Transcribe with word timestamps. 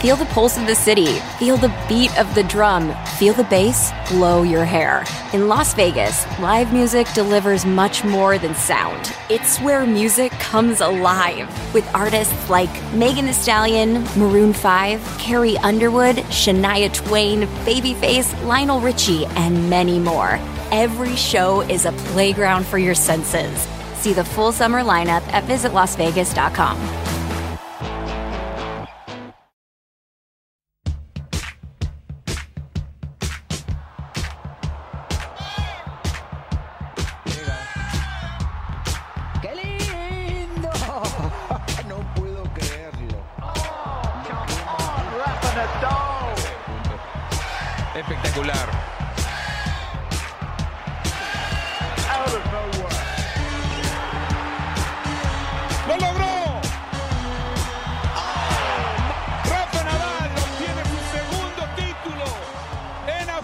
Feel 0.00 0.14
the 0.14 0.26
pulse 0.26 0.56
of 0.56 0.68
the 0.68 0.76
city. 0.76 1.18
Feel 1.40 1.56
the 1.56 1.74
beat 1.88 2.16
of 2.20 2.32
the 2.36 2.44
drum. 2.44 2.94
Feel 3.18 3.34
the 3.34 3.42
bass 3.42 3.90
blow 4.08 4.44
your 4.44 4.64
hair. 4.64 5.04
In 5.32 5.48
Las 5.48 5.74
Vegas, 5.74 6.24
live 6.38 6.72
music 6.72 7.08
delivers 7.14 7.66
much 7.66 8.04
more 8.04 8.38
than 8.38 8.54
sound. 8.54 9.12
It's 9.28 9.58
where 9.58 9.84
music 9.84 10.30
comes 10.38 10.80
alive 10.80 11.48
with 11.74 11.84
artists 11.96 12.48
like 12.48 12.70
Megan 12.94 13.26
Thee 13.26 13.32
Stallion, 13.32 14.04
Maroon 14.16 14.52
5, 14.52 15.18
Carrie 15.18 15.58
Underwood, 15.58 16.18
Shania 16.30 16.94
Twain, 16.94 17.48
Babyface, 17.66 18.40
Lionel 18.44 18.80
Richie, 18.80 19.26
and 19.26 19.68
many 19.68 19.98
more. 19.98 20.38
Every 20.70 21.16
show 21.16 21.62
is 21.62 21.86
a 21.86 21.92
playground 22.12 22.66
for 22.66 22.78
your 22.78 22.94
senses. 22.94 23.66
See 23.94 24.12
the 24.12 24.24
full 24.24 24.52
summer 24.52 24.82
lineup 24.84 25.26
at 25.32 25.42
visitlasvegas.com. 25.42 27.07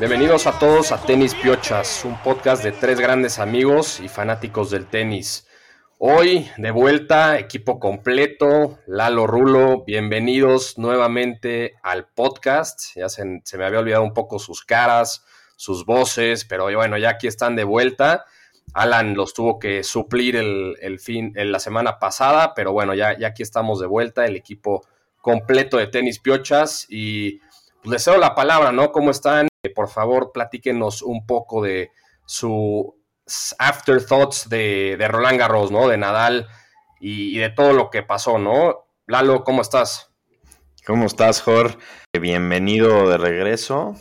Bienvenidos 0.06 0.46
a 0.46 0.58
todos 0.58 0.92
a 0.92 1.00
Tenis 1.00 1.34
Piochas, 1.34 2.04
un 2.04 2.22
podcast 2.22 2.62
de 2.62 2.72
tres 2.72 3.00
grandes 3.00 3.38
amigos 3.38 4.00
y 4.00 4.08
fanáticos 4.08 4.70
del 4.70 4.84
tenis. 4.84 5.46
Hoy 5.96 6.46
de 6.58 6.70
vuelta, 6.72 7.38
equipo 7.38 7.80
completo, 7.80 8.78
Lalo 8.86 9.26
Rulo, 9.26 9.82
bienvenidos 9.86 10.76
nuevamente 10.76 11.76
al 11.82 12.06
podcast. 12.06 12.94
Ya 12.96 13.08
se, 13.08 13.24
me 13.24 13.64
había 13.64 13.78
olvidado 13.78 14.02
un 14.02 14.12
poco 14.12 14.38
sus 14.38 14.62
caras, 14.62 15.24
sus 15.56 15.86
voces, 15.86 16.44
pero 16.44 16.64
bueno, 16.64 16.98
ya 16.98 17.08
aquí 17.08 17.26
están 17.26 17.56
de 17.56 17.64
vuelta. 17.64 18.26
Alan 18.74 19.14
los 19.14 19.32
tuvo 19.32 19.58
que 19.58 19.82
suplir 19.84 20.36
el, 20.36 20.76
el 20.82 21.00
fin, 21.00 21.32
en 21.34 21.50
la 21.50 21.60
semana 21.60 21.98
pasada, 21.98 22.52
pero 22.54 22.72
bueno, 22.72 22.92
ya, 22.92 23.18
ya 23.18 23.28
aquí 23.28 23.42
estamos 23.42 23.80
de 23.80 23.86
vuelta, 23.86 24.26
el 24.26 24.36
equipo 24.36 24.86
completo 25.22 25.78
de 25.78 25.86
Tenis 25.86 26.18
Piochas 26.18 26.84
y 26.90 27.38
pues, 27.82 27.92
les 27.92 28.04
cedo 28.04 28.18
la 28.18 28.34
palabra, 28.34 28.70
¿no? 28.70 28.92
¿Cómo 28.92 29.10
están? 29.10 29.48
Eh, 29.74 29.74
Por 29.74 29.88
favor, 29.88 30.32
platíquenos 30.32 31.02
un 31.02 31.26
poco 31.26 31.62
de 31.62 31.90
su 32.26 32.94
afterthoughts 33.58 34.48
de, 34.48 34.96
de 34.98 35.08
Roland 35.08 35.38
Garros, 35.38 35.70
¿no? 35.70 35.88
De 35.88 35.96
Nadal 35.96 36.46
y, 37.00 37.36
y 37.36 37.38
de 37.38 37.50
todo 37.50 37.72
lo 37.72 37.90
que 37.90 38.02
pasó, 38.02 38.38
¿no? 38.38 38.86
Lalo, 39.06 39.44
¿cómo 39.44 39.62
estás? 39.62 40.10
¿Cómo 40.86 41.06
estás, 41.06 41.40
Jor? 41.40 41.78
Bienvenido 42.12 43.08
de 43.08 43.18
regreso. 43.18 43.94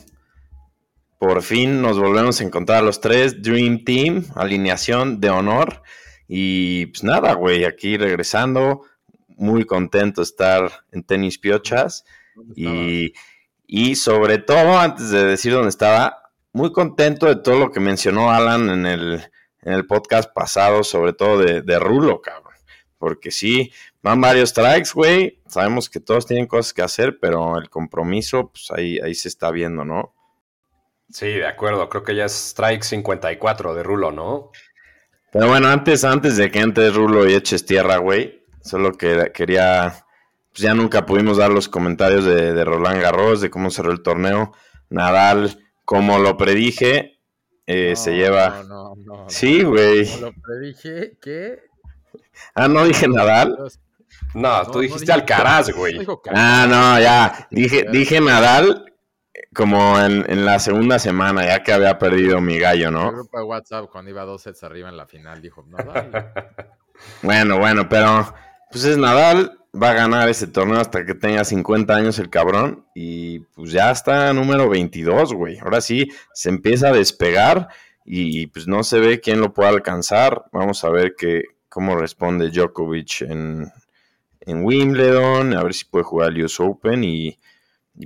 Por 1.18 1.42
fin 1.42 1.82
nos 1.82 1.98
volvemos 1.98 2.42
a 2.42 2.44
encontrar 2.44 2.84
los 2.84 3.00
tres. 3.00 3.42
Dream 3.42 3.86
Team, 3.86 4.26
alineación 4.36 5.22
de 5.22 5.30
honor. 5.30 5.82
Y 6.28 6.88
pues 6.88 7.04
nada, 7.04 7.34
güey, 7.34 7.64
aquí 7.64 7.98
regresando. 7.98 8.82
Muy 9.30 9.66
contento 9.66 10.22
de 10.22 10.26
estar 10.26 10.86
en 10.92 11.04
Tenis 11.04 11.40
Piochas. 11.40 12.04
Y, 12.56 13.14
y 13.76 13.96
sobre 13.96 14.38
todo, 14.38 14.78
antes 14.78 15.10
de 15.10 15.26
decir 15.26 15.52
dónde 15.52 15.70
estaba, 15.70 16.30
muy 16.52 16.72
contento 16.72 17.26
de 17.26 17.38
todo 17.38 17.58
lo 17.58 17.72
que 17.72 17.80
mencionó 17.80 18.30
Alan 18.30 18.70
en 18.70 18.86
el, 18.86 19.28
en 19.64 19.74
el 19.74 19.88
podcast 19.88 20.32
pasado, 20.32 20.84
sobre 20.84 21.14
todo 21.14 21.40
de, 21.40 21.64
de 21.64 21.80
Rulo, 21.80 22.22
cabrón. 22.22 22.54
Porque 23.00 23.32
sí, 23.32 23.74
van 24.04 24.22
varios 24.22 24.52
strikes, 24.52 24.92
güey. 24.94 25.42
Sabemos 25.48 25.90
que 25.90 26.00
todos 26.00 26.28
tienen 26.28 26.46
cosas 26.46 26.72
que 26.72 26.84
hacer, 26.84 27.18
pero 27.20 27.58
el 27.58 27.72
compromiso, 27.72 28.52
pues 28.52 28.70
ahí, 28.70 29.00
ahí 29.00 29.16
se 29.16 29.28
está 29.28 29.50
viendo, 29.50 29.84
¿no? 29.84 30.14
Sí, 31.10 31.30
de 31.30 31.48
acuerdo, 31.48 31.90
creo 31.90 32.04
que 32.04 32.16
ya 32.16 32.26
es 32.26 32.50
Strike 32.50 32.84
54 32.84 33.74
de 33.74 33.82
Rulo, 33.82 34.12
¿no? 34.12 34.52
Pero 35.32 35.48
bueno, 35.48 35.70
antes, 35.70 36.04
antes 36.04 36.38
de 36.38 36.52
que 36.52 36.60
entres 36.60 36.94
Rulo 36.94 37.28
y 37.28 37.34
eches 37.34 37.66
tierra, 37.66 37.98
güey, 37.98 38.46
solo 38.62 38.92
que 38.92 39.32
quería, 39.34 40.06
pues 40.54 40.62
ya 40.64 40.74
nunca 40.74 41.06
pudimos 41.06 41.38
dar 41.38 41.50
los 41.52 41.68
comentarios 41.68 42.24
de, 42.26 42.54
de 42.54 42.66
Roland 42.66 43.02
Garros, 43.02 43.42
de 43.42 43.50
cómo 43.50 43.70
cerró 43.72 43.92
el 43.92 44.02
torneo. 44.04 44.54
Nadal, 44.90 45.60
como 45.86 46.20
lo 46.20 46.38
predije, 46.38 47.20
eh, 47.66 47.96
se 47.96 48.16
lleva... 48.16 48.64
No, 48.64 48.96
no, 48.96 48.96
no. 49.24 49.30
Sí, 49.30 49.64
güey. 49.64 50.08
Como 50.08 50.28
lo 50.28 50.34
predije 50.42 51.18
que. 51.22 51.60
Ah, 52.56 52.68
no 52.68 52.86
dije 52.86 53.08
Nadal. 53.08 53.58
No, 54.36 54.60
No, 54.60 54.66
tú 54.68 54.74
no 54.74 54.80
dijiste 54.82 55.06
dije- 55.06 55.14
Alcaraz, 55.14 55.72
güey. 55.72 56.06
Ah, 56.34 56.66
no, 56.70 57.00
ya. 57.00 57.48
Dije, 57.52 57.86
dije 57.92 58.22
Nadal 58.22 58.86
como 59.56 60.00
en, 60.00 60.26
en 60.30 60.46
la 60.46 60.60
segunda 60.60 60.98
semana, 61.00 61.46
ya 61.46 61.64
que 61.64 61.74
había 61.74 61.98
perdido 62.00 62.42
mi 62.42 62.58
gallo, 62.60 62.88
En 62.90 62.96
el 62.96 63.02
¿no? 63.04 63.12
grupo 63.12 63.38
de 63.38 63.44
WhatsApp, 63.44 63.90
cuando 63.92 64.10
iba 64.12 64.24
dos 64.24 64.42
sets 64.44 64.64
arriba 64.64 64.90
en 64.90 64.98
la 64.98 65.06
final, 65.08 65.42
dijo: 65.42 65.64
No, 65.68 65.78
dale. 65.78 66.12
Bueno, 67.24 67.58
bueno, 67.58 67.90
pero 67.90 68.34
pues 68.72 68.84
es 68.86 68.98
Nadal, 68.98 69.60
va 69.82 69.92
a 69.92 69.94
ganar 69.94 70.30
ese 70.30 70.48
torneo 70.48 70.80
hasta 70.80 71.06
que 71.06 71.16
tenga 71.16 71.44
50 71.44 71.96
años 71.96 72.20
el 72.20 72.30
cabrón 72.30 72.86
y 72.94 73.40
pues 73.40 73.72
ya 73.72 73.92
está 73.92 74.32
número 74.34 74.70
22, 74.70 75.34
güey. 75.34 75.58
Ahora 75.60 75.82
sí, 75.82 76.12
se 76.34 76.50
empieza 76.50 76.90
a 76.90 76.94
despegar 76.94 77.70
y 78.06 78.48
pues 78.48 78.68
no 78.68 78.84
se 78.84 79.00
ve 79.00 79.20
quién 79.20 79.42
lo 79.42 79.54
puede 79.54 79.70
alcanzar. 79.70 80.46
Vamos 80.52 80.84
a 80.84 80.90
ver 80.90 81.16
que, 81.16 81.44
cómo 81.70 81.96
responde 81.96 82.52
Djokovic 82.52 83.22
en, 83.22 83.72
Wimbledon, 84.46 85.54
a 85.56 85.64
ver 85.64 85.74
si 85.74 85.86
puede 85.86 86.04
jugar 86.04 86.30
el 86.32 86.44
US 86.44 86.60
Open 86.60 87.04
y, 87.04 87.40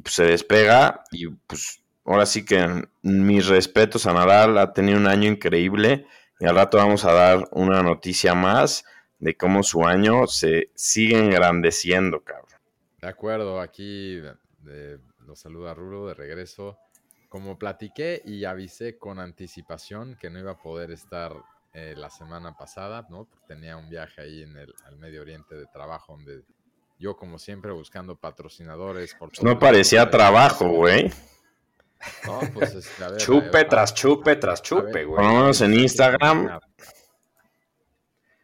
pues 0.04 0.14
se 0.14 0.24
despega 0.24 1.04
y 1.12 1.28
pues 1.28 1.82
ahora 2.06 2.28
sí 2.28 2.46
que 2.46 2.86
mis 3.02 3.48
respetos 3.48 4.06
a 4.06 4.14
Nadal, 4.14 4.58
ha 4.58 4.72
tenido 4.72 5.00
un 5.00 5.08
año 5.08 5.28
increíble 5.28 6.06
y 6.40 6.46
al 6.46 6.56
rato 6.56 6.78
vamos 6.78 7.06
a 7.06 7.12
dar 7.12 7.50
una 7.52 7.82
noticia 7.82 8.36
más 8.36 8.86
de 9.20 9.36
cómo 9.36 9.64
su 9.64 9.86
año 9.86 10.28
se 10.28 10.72
sigue 10.76 11.18
engrandeciendo, 11.18 12.22
cabrón. 12.24 12.46
De 13.02 13.08
acuerdo, 13.08 13.60
aquí 13.62 14.16
de- 14.16 14.36
de- 14.60 15.00
los 15.26 15.40
saluda 15.40 15.74
Rulo 15.74 16.08
de 16.08 16.14
regreso. 16.14 16.78
Como 17.30 17.58
platiqué 17.60 18.22
y 18.26 18.46
avisé 18.46 18.98
con 18.98 19.20
anticipación 19.20 20.16
que 20.20 20.30
no 20.30 20.40
iba 20.40 20.52
a 20.52 20.58
poder 20.62 20.92
estar 20.92 21.34
eh, 21.74 21.94
la 21.96 22.10
semana 22.10 22.56
pasada, 22.58 23.06
¿no? 23.10 23.26
Porque 23.26 23.46
tenía 23.48 23.78
un 23.78 23.90
viaje 23.90 24.22
ahí 24.22 24.42
en 24.42 24.56
el 24.58 24.74
al 24.86 24.98
Medio 24.98 25.22
Oriente 25.22 25.54
de 25.56 25.68
trabajo 25.68 26.14
donde 26.14 26.42
yo, 26.98 27.16
como 27.18 27.38
siempre, 27.38 27.72
buscando 27.72 28.16
patrocinadores. 28.16 29.14
Por 29.14 29.30
Pues 29.30 29.44
no 29.44 29.60
parecía 29.60 30.10
trabajo, 30.10 30.70
güey. 30.70 31.12
No, 32.26 32.40
pues, 32.54 33.02
a 33.02 33.10
ver, 33.10 33.18
Chupe 33.20 33.66
tras 33.66 33.94
chupe 33.94 34.36
tras 34.38 34.62
chupe, 34.64 34.92
ver, 34.92 35.06
güey. 35.08 35.22
Vámonos 35.24 35.62
en 35.62 35.74
Instagram. 35.74 36.60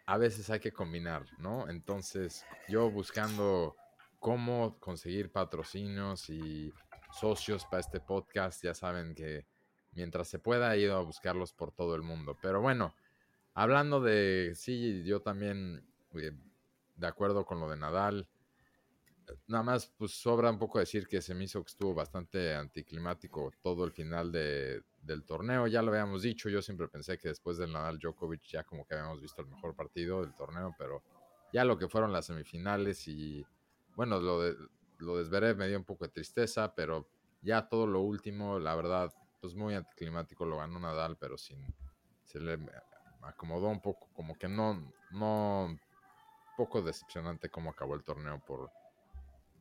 A 0.06 0.18
veces 0.18 0.50
hay 0.50 0.60
que 0.60 0.74
combinar, 0.74 1.26
¿no? 1.38 1.70
Entonces, 1.70 2.46
yo 2.68 2.92
buscando 2.92 3.76
cómo 4.20 4.80
conseguir 4.80 5.32
patrocinios 5.32 6.30
y 6.30 6.74
socios 7.12 7.66
para 7.66 7.82
este 7.82 8.00
podcast, 8.00 8.64
ya 8.64 8.74
saben 8.74 9.16
que 9.16 9.46
mientras 9.92 10.28
se 10.28 10.40
pueda 10.40 10.76
he 10.76 10.80
ido 10.80 10.98
a 10.98 11.04
buscarlos 11.04 11.54
por 11.54 11.72
todo 11.72 11.96
el 11.96 12.02
mundo. 12.02 12.38
Pero 12.42 12.62
bueno, 12.62 12.94
hablando 13.54 14.02
de, 14.02 14.54
sí, 14.56 15.04
yo 15.04 15.22
también, 15.22 15.86
eh, 16.16 16.32
de 16.96 17.08
acuerdo 17.08 17.46
con 17.46 17.60
lo 17.60 17.70
de 17.70 17.78
Nadal, 17.78 18.28
nada 19.48 19.64
más, 19.64 19.88
pues 19.98 20.12
sobra 20.12 20.50
un 20.50 20.60
poco 20.60 20.80
decir 20.80 21.08
que 21.08 21.22
se 21.22 21.34
me 21.34 21.46
hizo 21.46 21.64
que 21.64 21.70
estuvo 21.70 21.94
bastante 21.94 22.54
anticlimático 22.56 23.52
todo 23.62 23.86
el 23.86 23.92
final 23.92 24.32
de, 24.32 24.84
del 25.02 25.24
torneo. 25.24 25.68
Ya 25.68 25.82
lo 25.82 25.92
habíamos 25.92 26.24
dicho, 26.24 26.50
yo 26.50 26.62
siempre 26.62 26.88
pensé 26.88 27.18
que 27.18 27.30
después 27.30 27.58
del 27.58 27.72
Nadal 27.72 28.00
Djokovic 28.00 28.44
ya 28.44 28.64
como 28.64 28.86
que 28.86 28.96
habíamos 28.96 29.22
visto 29.22 29.42
el 29.42 29.48
mejor 29.48 29.76
partido 29.76 30.22
del 30.22 30.34
torneo, 30.34 30.74
pero 30.78 31.04
ya 31.52 31.64
lo 31.66 31.78
que 31.78 31.88
fueron 31.88 32.12
las 32.12 32.26
semifinales 32.26 33.08
y 33.08 33.46
bueno, 33.96 34.20
lo 34.20 34.42
de, 34.42 34.56
lo 35.00 35.18
de 35.18 35.26
Zverev 35.26 35.58
me 35.58 35.68
dio 35.68 35.78
un 35.78 35.86
poco 35.86 36.06
de 36.06 36.12
tristeza, 36.12 36.74
pero 36.74 37.08
ya 37.42 37.68
todo 37.68 37.86
lo 37.86 38.02
último, 38.02 38.58
la 38.60 38.76
verdad, 38.76 39.14
pues 39.42 39.54
muy 39.54 39.76
anticlimático, 39.76 40.46
lo 40.46 40.58
ganó 40.58 40.80
Nadal, 40.80 41.18
pero 41.18 41.38
sin, 41.38 41.64
se 42.24 42.40
le 42.40 42.58
acomodó 43.22 43.68
un 43.68 43.82
poco, 43.82 44.10
como 44.14 44.36
que 44.36 44.48
no, 44.48 44.92
no, 45.12 45.78
poco 46.58 46.82
decepcionante 46.82 47.50
cómo 47.50 47.70
acabó 47.70 47.96
el 47.96 48.04
torneo 48.04 48.40
por 48.46 48.72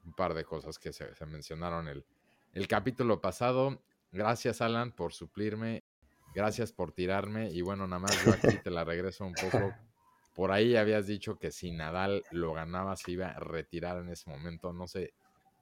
un 0.04 0.14
par 0.14 0.34
de 0.34 0.44
cosas 0.44 0.78
que 0.78 0.92
se, 0.92 1.14
se 1.14 1.26
mencionaron 1.26 1.88
el, 1.88 2.06
el 2.52 2.68
capítulo 2.68 3.20
pasado. 3.20 3.82
Gracias, 4.10 4.60
Alan, 4.60 4.92
por 4.92 5.12
suplirme. 5.12 5.84
Gracias 6.26 6.72
por 6.72 6.92
tirarme. 6.92 7.50
Y 7.50 7.62
bueno, 7.62 7.86
nada 7.86 8.00
más 8.00 8.20
yo 8.20 8.32
aquí 8.32 8.58
te 8.58 8.70
la 8.70 8.84
regreso 8.84 9.24
un 9.24 9.36
poco. 9.36 9.76
Por 10.34 10.50
ahí 10.50 10.76
habías 10.76 11.06
dicho 11.06 11.38
que 11.38 11.50
si 11.52 11.72
Nadal 11.72 12.24
lo 12.30 12.54
ganaba 12.54 12.96
se 12.96 13.10
iba 13.12 13.26
a 13.28 13.38
retirar 13.38 13.98
en 13.98 14.08
ese 14.08 14.30
momento. 14.30 14.72
No 14.72 14.86
sé 14.88 15.14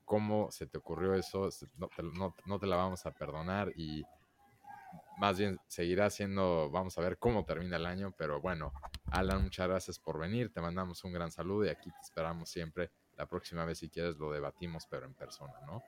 cómo 0.04 0.50
se 0.52 0.66
te 0.68 0.78
ocurrió 0.78 1.14
eso, 1.14 1.48
no 1.76 1.88
te, 1.88 2.02
no- 2.04 2.36
no 2.44 2.58
te 2.60 2.66
la 2.66 2.76
vamos 2.76 3.04
a 3.06 3.12
perdonar 3.12 3.72
y 3.76 4.08
más 5.16 5.38
bien 5.38 5.60
seguirá 5.66 6.10
siendo, 6.10 6.70
vamos 6.70 6.96
a 6.98 7.02
ver 7.02 7.18
cómo 7.18 7.44
termina 7.44 7.76
el 7.76 7.86
año, 7.86 8.12
pero 8.16 8.40
bueno, 8.40 8.74
Alan, 9.10 9.42
muchas 9.42 9.68
gracias 9.68 9.98
por 9.98 10.18
venir, 10.18 10.52
te 10.52 10.60
mandamos 10.60 11.02
un 11.04 11.12
gran 11.12 11.30
saludo 11.30 11.66
y 11.66 11.68
aquí 11.68 11.90
te 11.92 12.00
esperamos 12.02 12.48
siempre. 12.50 12.90
La 13.20 13.26
próxima 13.26 13.66
vez 13.66 13.76
si 13.78 13.90
quieres 13.90 14.16
lo 14.16 14.32
debatimos, 14.32 14.86
pero 14.88 15.04
en 15.04 15.12
persona, 15.12 15.52
¿no? 15.66 15.82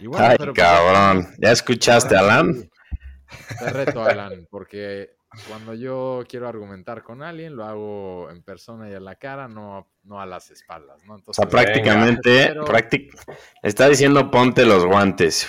Y 0.00 0.08
bueno, 0.08 0.26
Ay, 0.26 0.34
pero 0.36 0.52
pues, 0.52 0.66
cabrón. 0.66 1.28
¿Ya 1.38 1.52
escuchaste, 1.52 2.16
Alan? 2.16 2.68
Te 3.60 3.70
reto, 3.70 4.02
Alan, 4.02 4.48
porque 4.50 5.14
cuando 5.46 5.74
yo 5.74 6.24
quiero 6.28 6.48
argumentar 6.48 7.04
con 7.04 7.22
alguien, 7.22 7.54
lo 7.54 7.64
hago 7.64 8.28
en 8.30 8.42
persona 8.42 8.90
y 8.90 8.94
a 8.94 8.98
la 9.00 9.14
cara, 9.14 9.46
no, 9.46 9.92
no 10.02 10.20
a 10.20 10.26
las 10.26 10.50
espaldas, 10.50 11.04
¿no? 11.06 11.14
O 11.14 11.18
Entonces, 11.18 11.40
sea, 11.40 11.48
prácticamente, 11.48 12.46
Pero- 12.48 12.64
práctic- 12.66 13.12
está 13.62 13.88
diciendo 13.88 14.28
ponte 14.28 14.66
los 14.66 14.84
guantes. 14.84 15.48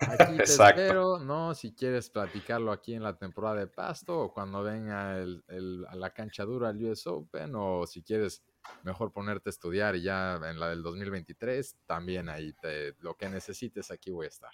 Aquí 0.00 0.36
te 0.38 0.42
Exacto. 0.42 0.80
espero, 0.80 1.18
¿no? 1.18 1.54
Si 1.54 1.74
quieres 1.74 2.08
platicarlo 2.08 2.72
aquí 2.72 2.94
en 2.94 3.02
la 3.02 3.18
temporada 3.18 3.56
de 3.56 3.66
pasto 3.66 4.18
o 4.18 4.32
cuando 4.32 4.62
venga 4.62 5.18
el- 5.18 5.44
el- 5.48 5.84
a 5.90 5.94
la 5.96 6.10
cancha 6.14 6.44
dura 6.44 6.70
el 6.70 6.82
US 6.86 7.06
Open 7.06 7.52
o 7.56 7.86
si 7.86 8.02
quieres 8.02 8.42
mejor 8.82 9.12
ponerte 9.12 9.48
a 9.48 9.52
estudiar 9.52 9.96
y 9.96 10.02
ya 10.02 10.36
en 10.36 10.58
la 10.60 10.68
del 10.70 10.82
2023, 10.82 11.76
también 11.86 12.28
ahí 12.28 12.52
te, 12.54 12.94
lo 13.00 13.16
que 13.16 13.28
necesites 13.28 13.90
aquí 13.90 14.10
voy 14.10 14.26
a 14.26 14.28
estar. 14.30 14.52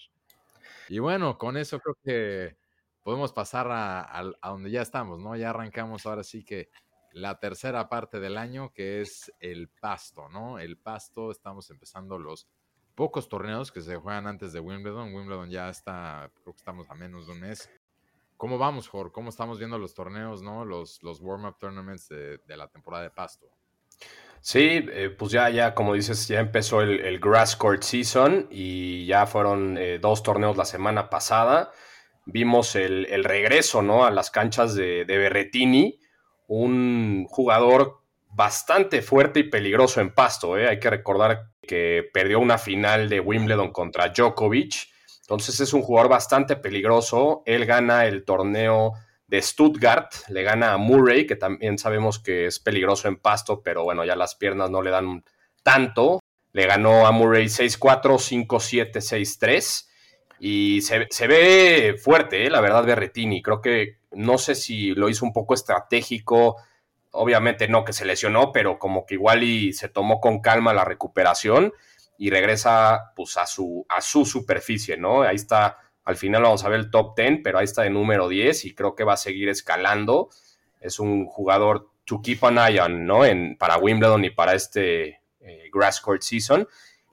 Y 0.88 0.98
bueno, 0.98 1.38
con 1.38 1.56
eso 1.56 1.80
creo 1.80 1.96
que 2.02 2.58
podemos 3.02 3.32
pasar 3.32 3.70
a, 3.70 4.00
al- 4.02 4.38
a 4.42 4.50
donde 4.50 4.70
ya 4.70 4.82
estamos, 4.82 5.20
¿no? 5.20 5.36
Ya 5.36 5.50
arrancamos 5.50 6.06
ahora 6.06 6.24
sí 6.24 6.44
que 6.44 6.70
la 7.12 7.38
tercera 7.38 7.88
parte 7.88 8.20
del 8.20 8.36
año 8.36 8.72
que 8.72 9.00
es 9.00 9.32
el 9.40 9.68
pasto, 9.68 10.28
¿no? 10.28 10.58
El 10.58 10.78
pasto, 10.78 11.30
estamos 11.30 11.70
empezando 11.70 12.18
los 12.18 12.48
pocos 12.94 13.28
torneos 13.28 13.72
que 13.72 13.80
se 13.80 13.96
juegan 13.96 14.26
antes 14.26 14.52
de 14.52 14.60
Wimbledon. 14.60 15.14
Wimbledon 15.14 15.50
ya 15.50 15.68
está, 15.70 16.30
creo 16.42 16.52
que 16.54 16.58
estamos 16.58 16.90
a 16.90 16.94
menos 16.94 17.26
de 17.26 17.32
un 17.32 17.40
mes. 17.40 17.70
¿Cómo 18.36 18.58
vamos, 18.58 18.88
Jorge? 18.88 19.12
¿Cómo 19.12 19.30
estamos 19.30 19.58
viendo 19.58 19.78
los 19.78 19.94
torneos, 19.94 20.42
no? 20.42 20.64
Los, 20.64 21.02
los 21.02 21.20
warm-up 21.20 21.58
tournaments 21.58 22.08
de, 22.08 22.38
de 22.38 22.56
la 22.56 22.68
temporada 22.68 23.04
de 23.04 23.10
pasto. 23.10 23.50
Sí, 24.40 24.86
eh, 24.92 25.10
pues 25.10 25.32
ya, 25.32 25.50
ya, 25.50 25.74
como 25.74 25.94
dices, 25.94 26.26
ya 26.28 26.40
empezó 26.40 26.80
el, 26.80 27.00
el 27.00 27.18
Grass 27.18 27.56
Court 27.56 27.82
Season 27.82 28.46
y 28.50 29.04
ya 29.06 29.26
fueron 29.26 29.76
eh, 29.76 29.98
dos 29.98 30.22
torneos 30.22 30.56
la 30.56 30.64
semana 30.64 31.10
pasada. 31.10 31.70
Vimos 32.24 32.74
el, 32.76 33.06
el 33.06 33.24
regreso, 33.24 33.82
¿no? 33.82 34.04
A 34.04 34.10
las 34.10 34.30
canchas 34.30 34.74
de, 34.74 35.04
de 35.04 35.18
Berretini, 35.18 36.00
un 36.46 37.26
jugador 37.28 38.00
bastante 38.30 39.02
fuerte 39.02 39.40
y 39.40 39.44
peligroso 39.44 40.00
en 40.00 40.14
pasto, 40.14 40.56
¿eh? 40.56 40.68
Hay 40.68 40.78
que 40.78 40.90
recordar 40.90 41.50
que 41.60 42.08
perdió 42.12 42.38
una 42.40 42.56
final 42.58 43.08
de 43.08 43.20
Wimbledon 43.20 43.72
contra 43.72 44.08
Djokovic. 44.08 44.88
Entonces 45.22 45.60
es 45.60 45.74
un 45.74 45.82
jugador 45.82 46.10
bastante 46.10 46.56
peligroso. 46.56 47.42
Él 47.44 47.66
gana 47.66 48.06
el 48.06 48.24
torneo 48.24 48.92
de 49.28 49.42
Stuttgart, 49.42 50.10
le 50.28 50.42
gana 50.42 50.72
a 50.72 50.78
Murray, 50.78 51.26
que 51.26 51.36
también 51.36 51.78
sabemos 51.78 52.18
que 52.18 52.46
es 52.46 52.58
peligroso 52.58 53.08
en 53.08 53.16
pasto, 53.16 53.62
pero 53.62 53.84
bueno, 53.84 54.04
ya 54.04 54.16
las 54.16 54.34
piernas 54.34 54.70
no 54.70 54.82
le 54.82 54.90
dan 54.90 55.22
tanto. 55.62 56.20
Le 56.52 56.66
ganó 56.66 57.06
a 57.06 57.12
Murray 57.12 57.44
6-4, 57.44 58.46
5-7, 58.48 58.92
6-3. 58.94 59.88
Y 60.40 60.80
se, 60.80 61.06
se 61.10 61.26
ve 61.26 61.96
fuerte, 62.02 62.46
¿eh? 62.46 62.50
la 62.50 62.62
verdad, 62.62 62.86
Berretini. 62.86 63.42
Creo 63.42 63.60
que 63.60 63.98
no 64.12 64.38
sé 64.38 64.54
si 64.54 64.94
lo 64.94 65.10
hizo 65.10 65.26
un 65.26 65.34
poco 65.34 65.52
estratégico. 65.52 66.56
Obviamente 67.10 67.68
no 67.68 67.84
que 67.84 67.92
se 67.92 68.06
lesionó, 68.06 68.50
pero 68.50 68.78
como 68.78 69.04
que 69.04 69.14
igual 69.14 69.42
y 69.42 69.74
se 69.74 69.90
tomó 69.90 70.20
con 70.20 70.40
calma 70.40 70.72
la 70.72 70.84
recuperación 70.84 71.74
y 72.16 72.30
regresa 72.30 73.12
pues 73.14 73.36
a 73.36 73.46
su, 73.46 73.84
a 73.88 74.00
su 74.00 74.24
superficie, 74.24 74.96
¿no? 74.96 75.22
Ahí 75.22 75.36
está, 75.36 75.78
al 76.08 76.16
final 76.16 76.40
vamos 76.40 76.64
a 76.64 76.70
ver 76.70 76.80
el 76.80 76.90
top 76.90 77.14
10, 77.14 77.40
pero 77.44 77.58
ahí 77.58 77.66
está 77.66 77.82
de 77.82 77.90
número 77.90 78.30
10 78.30 78.64
y 78.64 78.74
creo 78.74 78.94
que 78.94 79.04
va 79.04 79.12
a 79.12 79.18
seguir 79.18 79.50
escalando. 79.50 80.30
Es 80.80 81.00
un 81.00 81.26
jugador 81.26 81.90
to 82.06 82.22
keep 82.22 82.42
an 82.44 82.56
eye 82.56 82.80
on, 82.80 83.04
¿no? 83.04 83.26
En, 83.26 83.58
para 83.58 83.76
Wimbledon 83.76 84.24
y 84.24 84.30
para 84.30 84.54
este 84.54 85.20
eh, 85.40 85.68
Grass 85.70 86.00
Court 86.00 86.22
Season. 86.22 86.66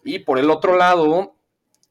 Y 0.06 0.20
por 0.20 0.40
el 0.40 0.50
otro 0.50 0.78
lado, 0.78 1.36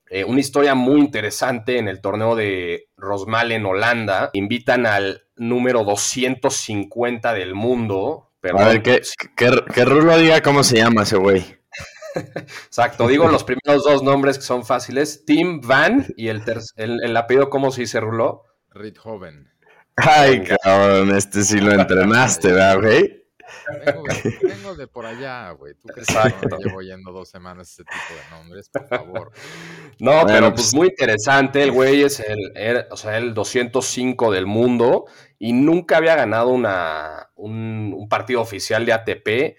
eh, 0.09 0.25
una 0.25 0.41
historia 0.41 0.75
muy 0.75 0.99
interesante 0.99 1.77
en 1.77 1.89
el 1.89 2.01
torneo 2.01 2.37
de 2.37 2.87
Rosmalen 2.97 3.61
en 3.61 3.67
Holanda. 3.67 4.31
Invitan 4.33 4.87
al 4.87 5.27
número 5.37 5.85
250 5.85 7.35
del 7.35 7.55
mundo. 7.55 8.31
A 8.31 8.41
Perdón, 8.41 8.65
ver, 8.65 8.83
que, 8.83 9.03
que, 9.37 9.51
que 9.75 9.85
Rulo 9.85 10.17
diga 10.17 10.41
cómo 10.41 10.65
se 10.65 10.79
llama 10.79 11.03
ese 11.03 11.17
güey. 11.17 11.45
Exacto, 12.15 13.09
digo 13.09 13.29
los 13.29 13.45
primeros 13.45 13.85
dos 13.85 14.03
nombres 14.03 14.39
que 14.39 14.45
son 14.45 14.65
fáciles. 14.65 15.25
Tim 15.25 15.61
Van 15.61 16.07
y 16.17 16.29
el, 16.29 16.43
el, 16.77 17.03
el 17.03 17.17
apellido, 17.17 17.51
¿cómo 17.51 17.71
se 17.71 17.83
dice, 17.83 18.01
Rulo? 18.01 18.45
Rithoven. 18.71 19.51
Ay, 19.97 20.43
cabrón, 20.63 21.15
este 21.17 21.43
sí 21.43 21.61
lo 21.61 21.73
entrenaste, 21.73 22.49
¿verdad, 22.53 22.81
güey? 22.81 23.23
Vengo, 23.87 24.03
vengo 24.43 24.75
de 24.75 24.87
por 24.89 25.07
allá, 25.07 25.51
güey. 25.53 25.75
¿Tú 25.75 25.89
crees 25.89 26.09
que 26.09 26.15
Exacto. 26.15 26.49
no 26.49 26.59
llevo 26.59 26.81
yendo 26.83 27.13
dos 27.13 27.29
semanas 27.29 27.71
ese 27.71 27.85
tipo 27.85 28.15
de 28.15 28.37
nombres? 28.37 28.69
Por 28.71 28.89
favor. 28.89 29.31
No, 30.01 30.11
Bueno, 30.13 30.27
pero 30.27 30.49
pues- 30.51 30.63
pues 30.63 30.75
muy 30.75 30.89
interesante. 30.89 31.63
El 31.63 31.71
güey 31.71 32.03
es 32.03 32.21
el, 32.21 32.87
o 32.91 32.97
sea, 32.97 33.19
el 33.19 33.35
205 33.35 34.33
del 34.33 34.47
mundo 34.47 35.05
y 35.39 35.53
nunca 35.53 35.99
había 35.99 36.17
ganado 36.17 36.49
una, 36.49 37.31
un, 37.37 37.95
un 37.97 38.09
partido 38.09 38.41
oficial 38.41 38.85
de 38.87 38.93
ATP. 38.95 39.57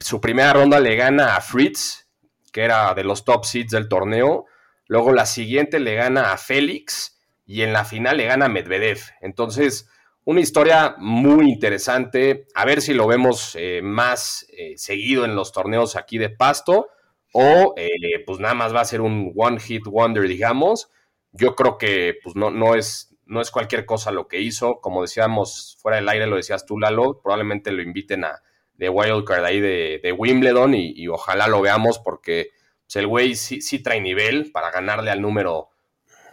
Su 0.00 0.20
primera 0.20 0.52
ronda 0.52 0.80
le 0.80 0.96
gana 0.96 1.36
a 1.36 1.40
Fritz, 1.40 2.08
que 2.52 2.62
era 2.62 2.94
de 2.94 3.04
los 3.04 3.24
top 3.24 3.44
seeds 3.44 3.72
del 3.72 3.88
torneo. 3.88 4.46
Luego 4.86 5.12
la 5.12 5.26
siguiente 5.26 5.80
le 5.80 5.94
gana 5.94 6.32
a 6.32 6.38
Félix 6.38 7.18
y 7.46 7.62
en 7.62 7.72
la 7.72 7.84
final 7.84 8.16
le 8.16 8.26
gana 8.26 8.46
a 8.46 8.48
Medvedev. 8.48 9.00
Entonces, 9.20 9.88
una 10.24 10.40
historia 10.40 10.94
muy 10.98 11.50
interesante. 11.50 12.46
A 12.54 12.64
ver 12.64 12.80
si 12.80 12.94
lo 12.94 13.06
vemos 13.06 13.56
eh, 13.56 13.80
más 13.82 14.46
eh, 14.56 14.74
seguido 14.76 15.24
en 15.24 15.36
los 15.36 15.52
torneos 15.52 15.96
aquí 15.96 16.18
de 16.18 16.30
Pasto 16.30 16.88
o 17.32 17.74
eh, 17.76 17.90
pues 18.24 18.38
nada 18.38 18.54
más 18.54 18.74
va 18.74 18.80
a 18.80 18.86
ser 18.86 19.00
un 19.00 19.32
one 19.36 19.60
hit 19.60 19.84
wonder, 19.86 20.26
digamos. 20.26 20.90
Yo 21.32 21.56
creo 21.56 21.76
que 21.78 22.16
pues 22.22 22.36
no, 22.36 22.50
no, 22.50 22.74
es, 22.74 23.14
no 23.26 23.40
es 23.40 23.50
cualquier 23.50 23.84
cosa 23.84 24.12
lo 24.12 24.28
que 24.28 24.40
hizo. 24.40 24.80
Como 24.80 25.02
decíamos 25.02 25.76
fuera 25.80 25.96
del 25.96 26.08
aire, 26.08 26.26
lo 26.26 26.36
decías 26.36 26.64
tú, 26.64 26.78
Lalo, 26.78 27.20
probablemente 27.20 27.72
lo 27.72 27.82
inviten 27.82 28.24
a 28.24 28.42
de 28.74 28.88
wildcard 28.88 29.44
ahí 29.44 29.60
de, 29.60 30.00
de 30.02 30.12
Wimbledon 30.12 30.74
y, 30.74 30.92
y 30.96 31.08
ojalá 31.08 31.46
lo 31.46 31.60
veamos 31.60 31.98
porque 31.98 32.50
pues, 32.86 32.96
el 32.96 33.06
güey 33.06 33.34
sí, 33.34 33.60
sí 33.60 33.80
trae 33.80 34.00
nivel 34.00 34.50
para 34.52 34.70
ganarle 34.70 35.10
al 35.10 35.20
número 35.20 35.70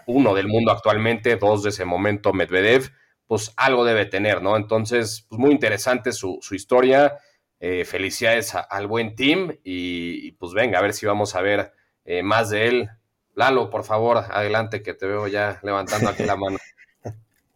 uno 0.08 0.34
del 0.34 0.48
mundo 0.48 0.72
actualmente, 0.72 1.36
dos 1.38 1.64
de 1.64 1.70
ese 1.70 1.86
momento 1.86 2.34
Medvedev, 2.34 2.92
pues 3.28 3.54
algo 3.56 3.86
debe 3.86 4.06
tener, 4.06 4.42
¿no? 4.42 4.58
Entonces, 4.58 5.26
pues 5.30 5.40
muy 5.40 5.52
interesante 5.52 6.12
su, 6.12 6.40
su 6.42 6.56
historia. 6.56 7.18
Eh, 7.64 7.86
felicidades 7.86 8.56
al 8.56 8.88
buen 8.88 9.16
team 9.16 9.52
y, 9.64 10.28
y, 10.28 10.32
pues 10.32 10.52
venga, 10.54 10.80
a 10.80 10.82
ver 10.82 10.94
si 10.94 11.06
vamos 11.06 11.36
a 11.36 11.42
ver 11.42 11.72
eh, 12.06 12.24
más 12.24 12.50
de 12.50 12.68
él. 12.68 12.90
Lalo, 13.36 13.70
por 13.70 13.84
favor, 13.84 14.18
adelante 14.18 14.82
que 14.82 14.96
te 14.96 15.06
veo 15.06 15.28
ya 15.28 15.60
levantando 15.62 16.10
aquí 16.10 16.24
la 16.24 16.36
mano. 16.36 16.58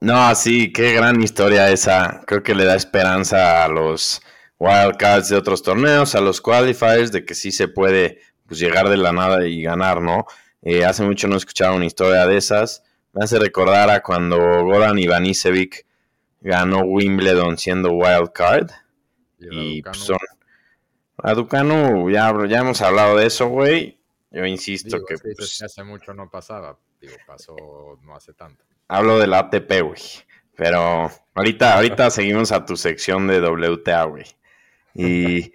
No, 0.02 0.36
sí, 0.36 0.72
qué 0.72 0.94
gran 0.94 1.24
historia 1.24 1.72
esa. 1.72 2.22
Creo 2.28 2.44
que 2.44 2.54
le 2.54 2.66
da 2.66 2.76
esperanza 2.76 3.64
a 3.64 3.68
los 3.68 4.22
wildcards 4.60 5.30
de 5.30 5.38
otros 5.38 5.62
torneos, 5.62 6.16
a 6.16 6.22
los 6.22 6.42
qualifiers, 6.42 7.12
de 7.12 7.26
que 7.26 7.36
sí 7.36 7.52
se 7.52 7.68
puede 7.68 8.20
pues, 8.48 8.60
llegar 8.60 8.90
de 8.90 8.98
la 8.98 9.12
nada 9.12 9.46
y 9.48 9.62
ganar, 9.62 10.02
¿no? 10.02 10.26
Eh, 10.62 10.86
hace 10.86 11.04
mucho 11.04 11.28
no 11.28 11.36
escuchaba 11.36 11.76
una 11.76 11.86
historia 11.86 12.26
de 12.26 12.38
esas. 12.38 12.84
Me 13.14 13.24
hace 13.24 13.40
recordar 13.40 13.90
a 13.90 14.02
cuando 14.02 14.38
Goran 14.38 14.98
Ivanisevic 14.98 15.86
ganó 16.42 16.82
Wimbledon 16.82 17.58
siendo 17.58 17.92
wildcard. 17.92 18.72
Y 19.40 19.82
Raducanu, 19.82 19.84
pues, 19.84 19.98
son. 19.98 20.18
A 21.18 21.34
Ducano, 21.34 22.10
ya, 22.10 22.34
ya 22.48 22.60
hemos 22.60 22.82
hablado 22.82 23.18
de 23.18 23.28
eso, 23.28 23.48
güey. 23.48 24.00
Yo 24.32 24.46
insisto 24.46 24.98
digo, 24.98 25.06
que 25.06 25.18
pues, 25.18 25.58
que 25.58 25.66
hace 25.66 25.84
mucho 25.84 26.14
no 26.14 26.30
pasaba. 26.30 26.78
Digo, 27.00 27.14
pasó 27.26 27.56
no 28.04 28.16
hace 28.16 28.34
tanto. 28.34 28.66
hablo 28.88 29.18
de 29.18 29.28
la 29.28 29.40
ATP, 29.40 29.82
güey. 29.82 30.02
Pero 30.56 31.10
ahorita, 31.34 31.76
ahorita 31.76 32.10
seguimos 32.12 32.52
a 32.52 32.66
tu 32.66 32.76
sección 32.76 33.28
de 33.28 33.40
WTA, 33.40 34.04
güey. 34.04 34.26
Y, 34.96 35.54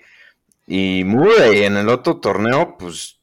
y 0.67 1.05
Murray 1.05 1.65
en 1.65 1.77
el 1.77 1.89
otro 1.89 2.19
torneo, 2.19 2.77
pues 2.79 3.19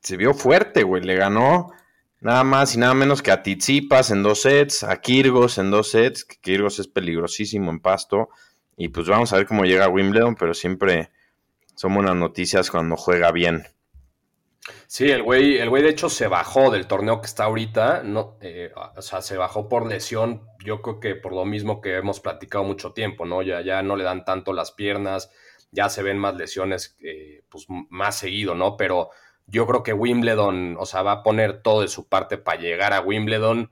se 0.00 0.16
vio 0.16 0.32
fuerte, 0.32 0.84
güey. 0.84 1.02
Le 1.02 1.16
ganó 1.16 1.72
nada 2.20 2.44
más 2.44 2.74
y 2.74 2.78
nada 2.78 2.94
menos 2.94 3.22
que 3.22 3.30
a 3.30 3.42
Tizipas 3.42 4.10
en 4.10 4.22
dos 4.22 4.42
sets, 4.42 4.84
a 4.84 5.00
Kirgos 5.00 5.58
en 5.58 5.70
dos 5.70 5.90
sets. 5.90 6.24
que 6.24 6.36
Kirgos 6.40 6.78
es 6.78 6.88
peligrosísimo 6.88 7.70
en 7.70 7.80
pasto. 7.80 8.30
Y 8.76 8.88
pues 8.88 9.08
vamos 9.08 9.32
a 9.32 9.36
ver 9.36 9.46
cómo 9.46 9.64
llega 9.64 9.86
a 9.86 9.88
Wimbledon, 9.88 10.36
pero 10.36 10.54
siempre 10.54 11.10
son 11.74 11.94
buenas 11.94 12.14
noticias 12.14 12.70
cuando 12.70 12.96
juega 12.96 13.32
bien. 13.32 13.66
Sí, 14.86 15.10
el 15.10 15.22
güey, 15.22 15.58
el 15.58 15.68
güey 15.68 15.82
de 15.82 15.90
hecho 15.90 16.08
se 16.08 16.28
bajó 16.28 16.70
del 16.70 16.86
torneo 16.86 17.20
que 17.20 17.26
está 17.26 17.44
ahorita, 17.44 18.02
no, 18.02 18.36
eh, 18.40 18.72
o 18.96 19.02
sea, 19.02 19.22
se 19.22 19.36
bajó 19.36 19.68
por 19.68 19.86
lesión, 19.86 20.42
yo 20.64 20.82
creo 20.82 21.00
que 21.00 21.14
por 21.14 21.32
lo 21.32 21.44
mismo 21.44 21.80
que 21.80 21.96
hemos 21.96 22.20
platicado 22.20 22.64
mucho 22.64 22.92
tiempo, 22.92 23.24
¿no? 23.24 23.42
Ya, 23.42 23.60
ya 23.60 23.82
no 23.82 23.96
le 23.96 24.04
dan 24.04 24.24
tanto 24.24 24.52
las 24.52 24.72
piernas, 24.72 25.30
ya 25.70 25.88
se 25.88 26.02
ven 26.02 26.18
más 26.18 26.34
lesiones, 26.36 26.96
eh, 27.02 27.42
pues 27.48 27.66
más 27.68 28.16
seguido, 28.18 28.54
¿no? 28.54 28.76
Pero 28.76 29.10
Yo 29.46 29.66
creo 29.66 29.82
que 29.82 29.94
Wimbledon, 29.94 30.76
o 30.78 30.84
sea, 30.86 31.02
va 31.02 31.12
a 31.12 31.22
poner 31.22 31.62
todo 31.62 31.80
de 31.82 31.88
su 31.88 32.06
parte 32.08 32.36
para 32.38 32.60
llegar 32.60 32.92
a 32.92 33.00
Wimbledon. 33.00 33.70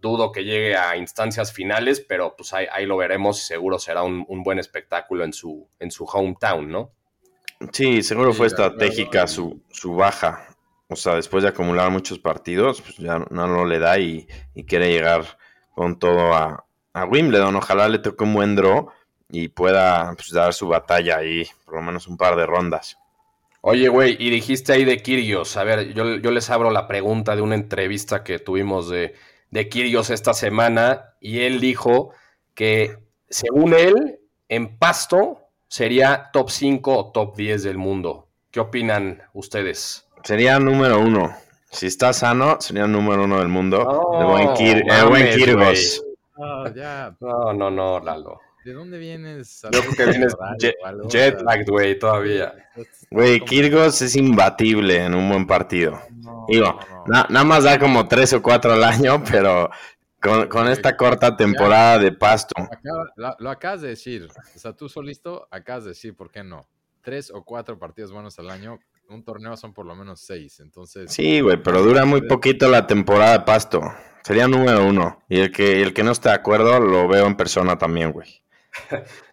Dudo 0.00 0.32
que 0.32 0.44
llegue 0.44 0.76
a 0.76 0.96
instancias 0.96 1.52
finales, 1.52 2.00
pero 2.00 2.34
pues 2.36 2.52
ahí, 2.52 2.66
ahí 2.72 2.86
lo 2.86 2.96
veremos 2.96 3.38
y 3.40 3.42
seguro 3.46 3.78
será 3.78 4.02
un, 4.04 4.24
un 4.28 4.42
buen 4.44 4.58
espectáculo 4.60 5.24
en 5.24 5.32
su, 5.32 5.68
en 5.80 5.90
su 5.90 6.04
hometown, 6.04 6.68
¿no? 6.70 6.92
Sí, 7.72 8.02
seguro 8.02 8.32
Sí, 8.32 8.38
fue 8.38 8.46
estratégica 8.48 9.26
su, 9.26 9.62
su 9.70 9.94
baja. 9.94 10.46
O 10.88 10.96
sea, 10.96 11.14
después 11.16 11.42
de 11.42 11.50
acumular 11.50 11.90
muchos 11.90 12.18
partidos, 12.18 12.82
pues 12.82 12.96
ya 12.98 13.18
no, 13.30 13.46
no 13.46 13.64
le 13.64 13.78
da 13.78 13.98
y, 13.98 14.26
y 14.54 14.64
quiere 14.64 14.90
llegar 14.92 15.38
con 15.74 15.98
todo 15.98 16.34
a, 16.34 16.66
a 16.92 17.04
Wimbledon. 17.06 17.56
Ojalá 17.56 17.88
le 17.88 17.98
toque 17.98 18.24
un 18.24 18.34
buen 18.34 18.56
draw 18.56 18.90
y 19.32 19.48
pueda 19.48 20.12
pues, 20.14 20.30
dar 20.30 20.52
su 20.52 20.68
batalla 20.68 21.16
ahí, 21.16 21.44
por 21.64 21.74
lo 21.76 21.82
menos 21.82 22.06
un 22.06 22.16
par 22.18 22.36
de 22.36 22.46
rondas. 22.46 22.98
Oye, 23.62 23.88
güey, 23.88 24.16
y 24.18 24.28
dijiste 24.28 24.72
ahí 24.74 24.84
de 24.84 24.98
Kirios. 25.02 25.56
A 25.56 25.64
ver, 25.64 25.94
yo, 25.94 26.16
yo 26.16 26.30
les 26.30 26.50
abro 26.50 26.70
la 26.70 26.86
pregunta 26.86 27.34
de 27.34 27.42
una 27.42 27.54
entrevista 27.54 28.22
que 28.22 28.38
tuvimos 28.38 28.90
de, 28.90 29.14
de 29.50 29.68
Kirios 29.68 30.10
esta 30.10 30.34
semana 30.34 31.14
y 31.20 31.40
él 31.40 31.60
dijo 31.60 32.10
que, 32.54 32.98
según 33.30 33.72
él, 33.72 34.20
en 34.48 34.76
pasto 34.76 35.38
sería 35.66 36.28
top 36.32 36.50
5 36.50 36.96
o 36.98 37.12
top 37.12 37.34
10 37.36 37.62
del 37.62 37.78
mundo. 37.78 38.28
¿Qué 38.50 38.60
opinan 38.60 39.22
ustedes? 39.32 40.06
Sería 40.24 40.58
número 40.58 41.00
uno. 41.00 41.34
Si 41.70 41.86
está 41.86 42.12
sano, 42.12 42.60
sería 42.60 42.86
número 42.86 43.24
uno 43.24 43.38
del 43.38 43.48
mundo. 43.48 43.82
No, 43.82 44.20
el 44.20 44.26
buen, 44.26 44.48
Kir- 44.48 45.34
Kirgos. 45.34 46.04
No, 46.36 47.52
no, 47.54 47.70
no, 47.70 48.00
Lalo. 48.00 48.40
¿De 48.64 48.72
dónde 48.72 48.98
vienes? 48.98 49.62
Yo 49.72 49.80
creo 49.80 49.92
que 49.94 50.06
vienes 50.06 50.34
jet, 50.58 50.76
jet 51.08 51.40
lagged, 51.42 51.66
güey, 51.68 51.98
todavía. 51.98 52.54
Güey, 53.10 53.40
Kirgos 53.40 54.00
es 54.02 54.16
imbatible 54.16 55.04
en 55.04 55.14
un 55.14 55.28
buen 55.28 55.46
partido. 55.46 56.00
Digo, 56.48 56.78
na- 57.06 57.26
nada 57.28 57.44
más 57.44 57.64
da 57.64 57.78
como 57.78 58.08
tres 58.08 58.32
o 58.32 58.42
cuatro 58.42 58.72
al 58.72 58.84
año, 58.84 59.22
pero 59.30 59.70
con, 60.20 60.48
con 60.48 60.68
esta 60.68 60.96
corta 60.96 61.36
temporada 61.36 61.98
de 61.98 62.12
pasto. 62.12 62.54
Lo 63.38 63.50
acabas 63.50 63.82
de 63.82 63.88
decir. 63.88 64.28
O 64.54 64.58
sea, 64.58 64.72
tú 64.72 64.88
solito 64.88 65.48
acabas 65.50 65.84
de 65.84 65.90
decir, 65.90 66.14
¿por 66.16 66.30
qué 66.30 66.42
no? 66.44 66.68
Tres 67.02 67.30
o 67.30 67.44
cuatro 67.44 67.78
partidos 67.78 68.12
buenos 68.12 68.38
al 68.38 68.50
año. 68.50 68.78
Un 69.08 69.24
torneo 69.24 69.56
son 69.56 69.74
por 69.74 69.84
lo 69.84 69.94
menos 69.96 70.20
seis. 70.20 70.60
Entonces, 70.60 71.12
Sí, 71.12 71.40
güey, 71.40 71.56
pero 71.62 71.82
dura 71.82 72.04
muy 72.04 72.22
poquito 72.22 72.68
la 72.68 72.86
temporada 72.86 73.32
de 73.38 73.44
pasto. 73.44 73.82
Sería 74.22 74.46
número 74.46 74.86
uno. 74.86 75.20
Y 75.28 75.40
el 75.40 75.50
que, 75.50 75.82
el 75.82 75.92
que 75.92 76.04
no 76.04 76.12
esté 76.12 76.28
de 76.28 76.36
acuerdo 76.36 76.78
lo 76.78 77.08
veo 77.08 77.26
en 77.26 77.36
persona 77.36 77.76
también, 77.76 78.12
güey. 78.12 78.41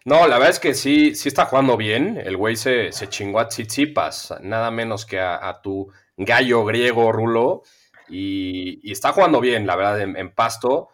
No, 0.04 0.26
la 0.26 0.36
verdad 0.38 0.50
es 0.50 0.60
que 0.60 0.74
sí, 0.74 1.14
sí 1.14 1.28
está 1.28 1.46
jugando 1.46 1.76
bien. 1.76 2.20
El 2.22 2.36
güey 2.36 2.56
se, 2.56 2.92
se 2.92 3.08
chingó 3.08 3.40
a 3.40 3.48
Tsitsipas, 3.48 4.34
nada 4.42 4.70
menos 4.70 5.06
que 5.06 5.18
a, 5.18 5.48
a 5.48 5.60
tu 5.62 5.90
gallo 6.16 6.64
griego, 6.64 7.12
Rulo. 7.12 7.62
Y, 8.08 8.80
y 8.82 8.92
está 8.92 9.12
jugando 9.12 9.40
bien, 9.40 9.66
la 9.66 9.76
verdad, 9.76 10.00
en, 10.00 10.16
en 10.16 10.34
pasto. 10.34 10.88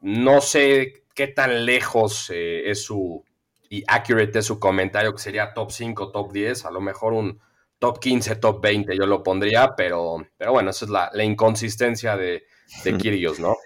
No 0.00 0.40
sé 0.40 1.04
qué 1.14 1.28
tan 1.28 1.66
lejos 1.66 2.30
eh, 2.30 2.70
es 2.70 2.84
su. 2.84 3.24
y 3.68 3.82
accurate 3.86 4.38
es 4.38 4.46
su 4.46 4.58
comentario, 4.60 5.12
que 5.12 5.22
sería 5.22 5.54
top 5.54 5.70
5, 5.70 6.12
top 6.12 6.32
10. 6.32 6.64
A 6.66 6.70
lo 6.70 6.80
mejor 6.80 7.12
un 7.14 7.40
top 7.78 7.98
15, 8.00 8.36
top 8.36 8.60
20 8.62 8.96
yo 8.96 9.06
lo 9.06 9.22
pondría, 9.22 9.74
pero, 9.76 10.26
pero 10.36 10.52
bueno, 10.52 10.70
esa 10.70 10.84
es 10.84 10.90
la, 10.90 11.10
la 11.12 11.24
inconsistencia 11.24 12.16
de, 12.16 12.44
de 12.84 12.96
Kyrgios, 12.98 13.40
¿no? 13.40 13.56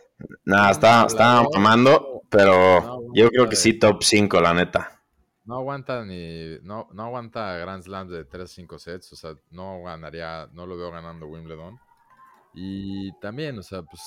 Nada, 0.45 0.71
está, 0.71 1.07
está 1.07 1.43
mamando, 1.53 2.12
pero 2.33 3.05
yo 3.15 3.29
creo 3.29 3.49
que 3.49 3.57
sí 3.57 3.79
top 3.79 4.03
5, 4.03 4.41
la 4.41 4.55
neta. 4.55 5.03
no 5.45 5.57
aguanta 5.57 6.05
ni. 6.05 6.59
No, 6.63 6.89
no 6.93 7.05
aguanta 7.05 7.57
Grand 7.59 7.83
Slam 7.83 8.09
de 8.09 8.29
3-5 8.29 8.79
sets. 8.79 9.13
O 9.13 9.17
sea, 9.17 9.35
no 9.51 9.83
ganaría. 9.83 10.49
No 10.53 10.67
lo 10.67 10.77
veo 10.77 10.91
ganando 10.91 11.27
Wimbledon. 11.27 11.79
Y 12.55 13.13
también, 13.21 13.59
o 13.59 13.63
sea, 13.63 13.83
pues. 13.83 14.03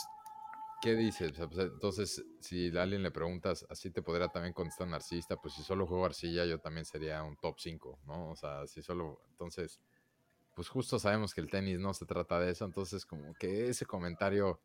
¿Qué 0.81 0.95
dices? 0.95 1.31
O 1.31 1.35
sea, 1.35 1.47
pues, 1.47 1.59
entonces, 1.67 2.25
si 2.41 2.75
a 2.77 2.83
alguien 2.83 3.01
le 3.01 3.09
preguntas, 3.11 3.65
así 3.69 3.89
te 3.91 4.01
podría 4.01 4.27
también 4.27 4.53
contestar 4.53 4.87
narcisista, 4.87 5.35
pues 5.37 5.53
si 5.55 5.63
solo 5.63 5.87
juego 5.87 6.05
arcilla, 6.05 6.45
yo 6.45 6.59
también 6.59 6.85
sería 6.85 7.23
un 7.23 7.37
top 7.37 7.55
5, 7.59 7.99
¿no? 8.05 8.31
O 8.31 8.35
sea, 8.35 8.67
si 8.67 8.83
solo. 8.83 9.21
Entonces, 9.31 9.79
pues 10.53 10.69
justo 10.69 10.99
sabemos 10.99 11.33
que 11.33 11.41
el 11.41 11.49
tenis 11.49 11.79
no 11.79 11.93
se 11.93 12.05
trata 12.05 12.39
de 12.39 12.51
eso, 12.51 12.65
entonces, 12.65 13.05
como 13.05 13.33
que 13.35 13.69
ese 13.69 13.85
comentario 13.85 14.59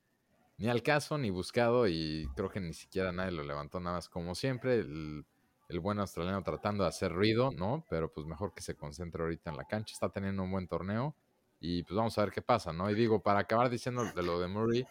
ni 0.60 0.68
al 0.68 0.82
caso 0.82 1.18
ni 1.18 1.30
buscado, 1.30 1.88
y 1.88 2.28
creo 2.36 2.50
que 2.50 2.60
ni 2.60 2.74
siquiera 2.74 3.10
nadie 3.10 3.32
lo 3.32 3.42
levantó, 3.42 3.80
nada 3.80 3.96
más 3.96 4.08
como 4.08 4.34
siempre, 4.34 4.76
el, 4.76 5.24
el 5.68 5.80
buen 5.80 5.98
australiano 5.98 6.42
tratando 6.42 6.84
de 6.84 6.90
hacer 6.90 7.12
ruido, 7.12 7.50
¿no? 7.50 7.84
Pero 7.88 8.12
pues 8.12 8.26
mejor 8.26 8.52
que 8.54 8.60
se 8.60 8.76
concentre 8.76 9.22
ahorita 9.22 9.50
en 9.50 9.56
la 9.56 9.64
cancha, 9.64 9.94
está 9.94 10.10
teniendo 10.10 10.42
un 10.42 10.52
buen 10.52 10.68
torneo, 10.68 11.16
y 11.60 11.82
pues 11.82 11.96
vamos 11.96 12.16
a 12.18 12.24
ver 12.24 12.30
qué 12.30 12.42
pasa, 12.42 12.72
¿no? 12.72 12.90
Y 12.90 12.94
digo, 12.94 13.22
para 13.22 13.40
acabar 13.40 13.70
diciendo 13.70 14.04
de 14.04 14.22
lo 14.22 14.38
de 14.38 14.48
Murray. 14.48 14.86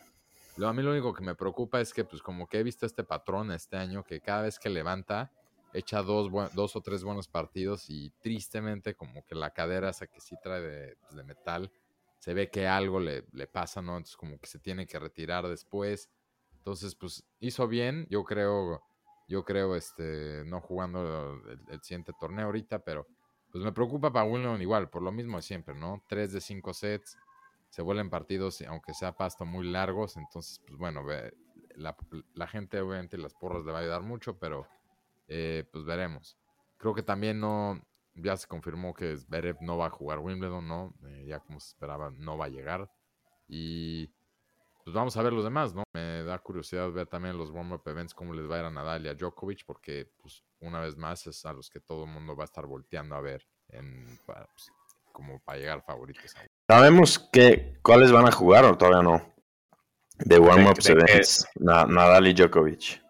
Lo, 0.58 0.68
a 0.68 0.74
mí 0.74 0.84
lo 0.84 0.92
único 0.92 1.14
que 1.14 1.24
me 1.24 1.36
preocupa 1.36 1.80
es 1.80 1.94
que, 1.94 2.04
pues, 2.04 2.22
como 2.22 2.48
que 2.48 2.60
he 2.60 2.64
visto 2.64 2.86
este 2.86 3.04
patrón 3.04 3.52
este 3.52 3.78
año, 3.78 4.04
que 4.04 4.20
cada 4.20 4.42
vez 4.42 4.60
que 4.60 4.70
levanta, 4.70 5.32
echa 5.74 6.02
dos, 6.02 6.30
dos 6.54 6.76
o 6.76 6.82
tres 6.82 7.04
buenos 7.04 7.28
partidos 7.28 7.90
y 7.90 8.12
tristemente, 8.22 8.94
como 8.96 9.24
que 9.26 9.36
la 9.36 9.52
cadera 9.52 9.90
esa 9.90 10.08
que 10.08 10.20
sí 10.20 10.36
trae 10.44 10.62
de, 10.62 10.98
pues, 10.98 11.16
de 11.16 11.24
metal, 11.24 11.72
se 12.20 12.34
ve 12.34 12.50
que 12.50 12.68
algo 12.68 13.00
le, 13.00 13.26
le 13.32 13.48
pasa, 13.48 13.82
¿no? 13.82 13.94
Entonces, 13.94 14.18
como 14.18 14.40
que 14.40 14.48
se 14.48 14.60
tiene 14.60 14.86
que 14.86 15.00
retirar 15.00 15.48
después. 15.48 16.10
Entonces, 16.58 16.96
pues, 16.96 17.26
hizo 17.40 17.68
bien, 17.68 18.06
yo 18.10 18.24
creo, 18.24 18.84
yo 19.28 19.44
creo, 19.44 19.76
este, 19.76 20.44
no 20.46 20.62
jugando 20.62 21.42
el, 21.70 21.82
siguiente 21.82 22.14
torneo 22.20 22.46
ahorita, 22.48 22.80
pero, 22.80 23.08
pues, 23.52 23.64
me 23.64 23.72
preocupa 23.72 24.12
para 24.12 24.26
Wimbledon 24.26 24.62
igual, 24.62 24.90
por 24.90 25.02
lo 25.02 25.12
mismo 25.12 25.38
de 25.38 25.44
siempre, 25.44 25.74
¿no? 25.74 26.04
Tres 26.08 26.34
de 26.34 26.42
cinco 26.42 26.74
sets 26.74 27.18
se 27.70 27.82
vuelven 27.82 28.10
partidos, 28.10 28.62
aunque 28.64 28.94
sea 28.94 29.16
pasto, 29.16 29.46
muy 29.46 29.70
largos. 29.70 30.18
Entonces, 30.18 30.60
pues 30.66 30.78
bueno, 30.78 31.04
la, 31.76 31.96
la 32.34 32.48
gente, 32.48 32.82
obviamente, 32.82 33.18
las 33.18 33.34
porras 33.34 33.64
le 33.64 33.72
va 33.72 33.80
a 33.80 33.82
ayudar 33.82 34.02
mucho, 34.02 34.38
pero 34.38 34.68
eh, 35.28 35.64
pues 35.72 35.86
veremos. 35.86 36.38
Creo 36.78 36.94
que 36.94 37.04
también 37.04 37.40
no, 37.40 37.80
ya 38.16 38.36
se 38.38 38.48
confirmó 38.48 38.94
que 38.94 39.16
Zverev 39.18 39.58
no 39.62 39.78
va 39.78 39.88
a 39.88 39.92
jugar 39.92 40.20
Wimbledon, 40.20 40.68
¿no? 40.68 40.94
Eh, 41.08 41.25
ya 41.28 41.39
como 41.39 41.60
se 41.60 41.70
esperaba, 41.70 42.12
no 42.18 42.38
va 42.38 42.46
a 42.46 42.50
llegar. 42.50 42.92
Y 43.48 44.08
pues 44.84 44.94
vamos 44.94 45.16
a 45.18 45.22
ver 45.22 45.34
los 45.34 45.44
demás, 45.44 45.74
¿no? 45.74 45.84
Me 45.94 46.24
da 46.24 46.39
curiosidad 46.39 46.92
ver 46.92 47.08
también 47.08 47.38
los 47.38 47.51
warm-up 47.51 47.82
events, 47.86 48.13
cómo 48.13 48.34
les 48.34 48.50
va 48.50 48.56
a 48.56 48.60
ir 48.60 48.66
a 48.66 48.72
Nadal 48.72 49.06
y 49.06 49.10
a 49.10 49.13
Djokovic, 49.13 49.66
porque, 49.66 50.12
pues, 50.22 50.44
una 50.62 50.80
vez 50.80 50.98
más 50.98 51.28
es 51.28 51.46
a 51.46 51.54
los 51.54 51.70
que 51.70 51.80
todo 51.80 52.06
el 52.06 52.10
mundo 52.12 52.36
va 52.36 52.44
a 52.44 52.46
estar 52.46 52.66
volteando 52.66 53.16
a 53.16 53.22
ver, 53.22 53.48
en, 53.70 54.18
para, 54.25 54.48
pues, 54.48 54.72
como 55.12 55.39
para 55.39 55.60
llegar 55.60 55.84
favoritos. 55.84 56.36
a 56.36 56.46
¿Sabemos 56.68 57.20
qué, 57.32 57.78
cuáles 57.82 58.12
van 58.12 58.28
a 58.28 58.32
jugar 58.32 58.66
o 58.66 58.78
todavía 58.78 59.04
no? 59.04 59.34
De 60.25 60.38
qué? 60.38 60.92
events. 60.94 61.48
Na- 61.56 61.86
Nadal 61.86 62.28
y 62.28 62.34
Djokovic. 62.34 63.01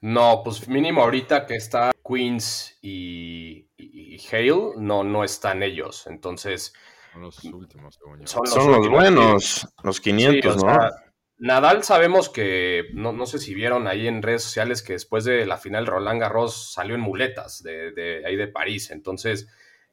No, 0.00 0.42
pues 0.44 0.68
mínimo 0.68 1.02
ahorita 1.02 1.46
que 1.46 1.56
está 1.56 1.90
Queens 2.06 2.78
y, 2.82 3.68
y, 3.76 4.14
y 4.16 4.18
Hale, 4.30 4.72
no, 4.76 5.02
no 5.04 5.24
están 5.24 5.62
ellos. 5.62 6.06
Entonces, 6.06 6.72
Son 7.12 7.22
los 7.22 7.52
últimos, 7.52 7.94
según 7.96 8.20
yo. 8.20 8.26
son 8.26 8.50
los, 8.54 8.54
Son 8.54 8.70
los 8.72 8.88
buenos, 8.88 9.68
los 9.82 10.00
Sí, 10.00 10.02
500, 10.02 10.56
o 10.56 10.60
¿no? 10.60 10.60
sea, 10.60 10.90
Nadal 11.38 11.84
sabemos 11.84 12.28
que, 12.30 12.84
no, 12.94 13.12
no 13.12 13.26
sé 13.26 13.38
si 13.38 13.54
vieron 13.54 13.86
ahí 13.88 14.06
en 14.08 14.22
redes 14.22 14.42
sociales 14.44 14.82
que 14.82 14.94
después 14.94 15.24
de 15.24 15.46
la 15.46 15.58
final 15.58 15.86
Roland 15.86 16.20
Garros 16.20 16.72
salió 16.72 16.94
en 16.94 17.02
muletas 17.02 17.62
de, 17.62 17.92
de 17.92 18.26
ahí 18.26 18.36
de 18.36 18.48
París. 18.48 18.90
Entonces, 18.90 19.48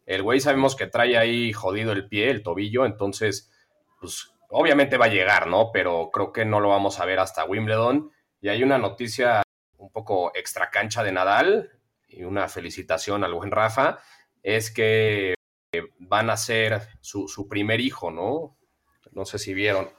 el 0.06 0.24
güey 0.24 0.40
sabemos 0.40 0.76
que 0.76 0.88
trae 0.88 1.18
ahí 1.18 1.54
jodido 1.54 1.92
el 1.94 2.08
pie, 2.08 2.30
el 2.30 2.44
tobillo. 2.44 2.86
Entonces, 2.86 3.52
pues 4.00 4.32
obviamente 4.50 4.98
va 4.98 5.06
a 5.06 5.10
llegar, 5.10 5.48
¿no? 5.48 5.72
Pero 5.74 6.10
creo 6.14 6.32
que 6.34 6.46
no 6.46 6.62
lo 6.62 6.70
vamos 6.70 7.00
a 7.02 7.06
ver 7.06 7.20
hasta 7.20 7.46
Wimbledon. 7.46 8.12
Y 8.42 8.50
hay 8.50 8.64
una 8.64 8.78
noticia 8.78 9.43
poco 9.94 10.32
extra 10.36 10.70
cancha 10.70 11.04
de 11.04 11.14
Nadal 11.14 11.72
y 12.10 12.24
una 12.24 12.50
felicitación 12.50 13.24
al 13.24 13.34
buen 13.34 13.52
Rafa. 13.52 14.00
Es 14.42 14.72
que 14.72 15.36
van 16.00 16.30
a 16.30 16.38
ser 16.38 16.82
su, 17.00 17.28
su 17.28 17.48
primer 17.48 17.80
hijo, 17.80 18.12
¿no? 18.12 18.58
No 19.12 19.26
sé 19.26 19.40
si 19.40 19.54
vieron. 19.54 19.90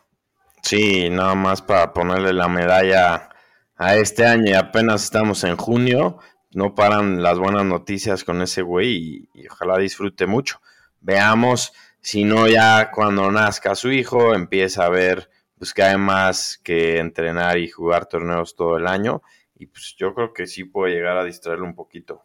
Sí, 0.63 1.09
nada 1.09 1.35
más 1.35 1.63
para 1.63 1.93
ponerle 1.93 2.33
la 2.33 2.49
medalla 2.49 3.31
a 3.77 3.97
este 3.97 4.27
año 4.27 4.51
y 4.51 4.55
apenas 4.55 5.05
estamos 5.05 5.45
en 5.45 5.57
junio. 5.57 6.19
No 6.53 6.75
paran 6.75 7.23
las 7.23 7.39
buenas 7.39 7.65
noticias 7.65 8.25
con 8.25 8.43
ese 8.43 8.63
güey 8.63 8.89
y, 8.93 9.29
y 9.35 9.49
ojalá 9.49 9.79
disfrute 9.79 10.27
mucho. 10.27 10.61
Veamos 11.01 11.73
si 12.01 12.25
no 12.25 12.49
ya 12.49 12.91
cuando 12.91 13.31
nazca 13.31 13.75
su 13.75 13.91
hijo 13.91 14.35
empieza 14.35 14.85
a 14.85 14.91
ver 14.91 15.31
pues 15.59 15.73
que 15.73 15.83
hay 15.83 15.97
más 15.97 16.59
que 16.63 16.99
entrenar 16.99 17.59
y 17.59 17.69
jugar 17.69 18.07
torneos 18.07 18.57
todo 18.57 18.77
el 18.77 18.87
año 18.87 19.23
y 19.65 19.67
pues 19.67 19.97
yo 19.97 20.15
creo 20.15 20.33
que 20.35 20.47
sí 20.47 20.65
puede 20.65 20.95
llegar 20.95 21.17
a 21.17 21.25
distraerlo 21.25 21.65
un 21.65 21.75
poquito. 21.75 22.23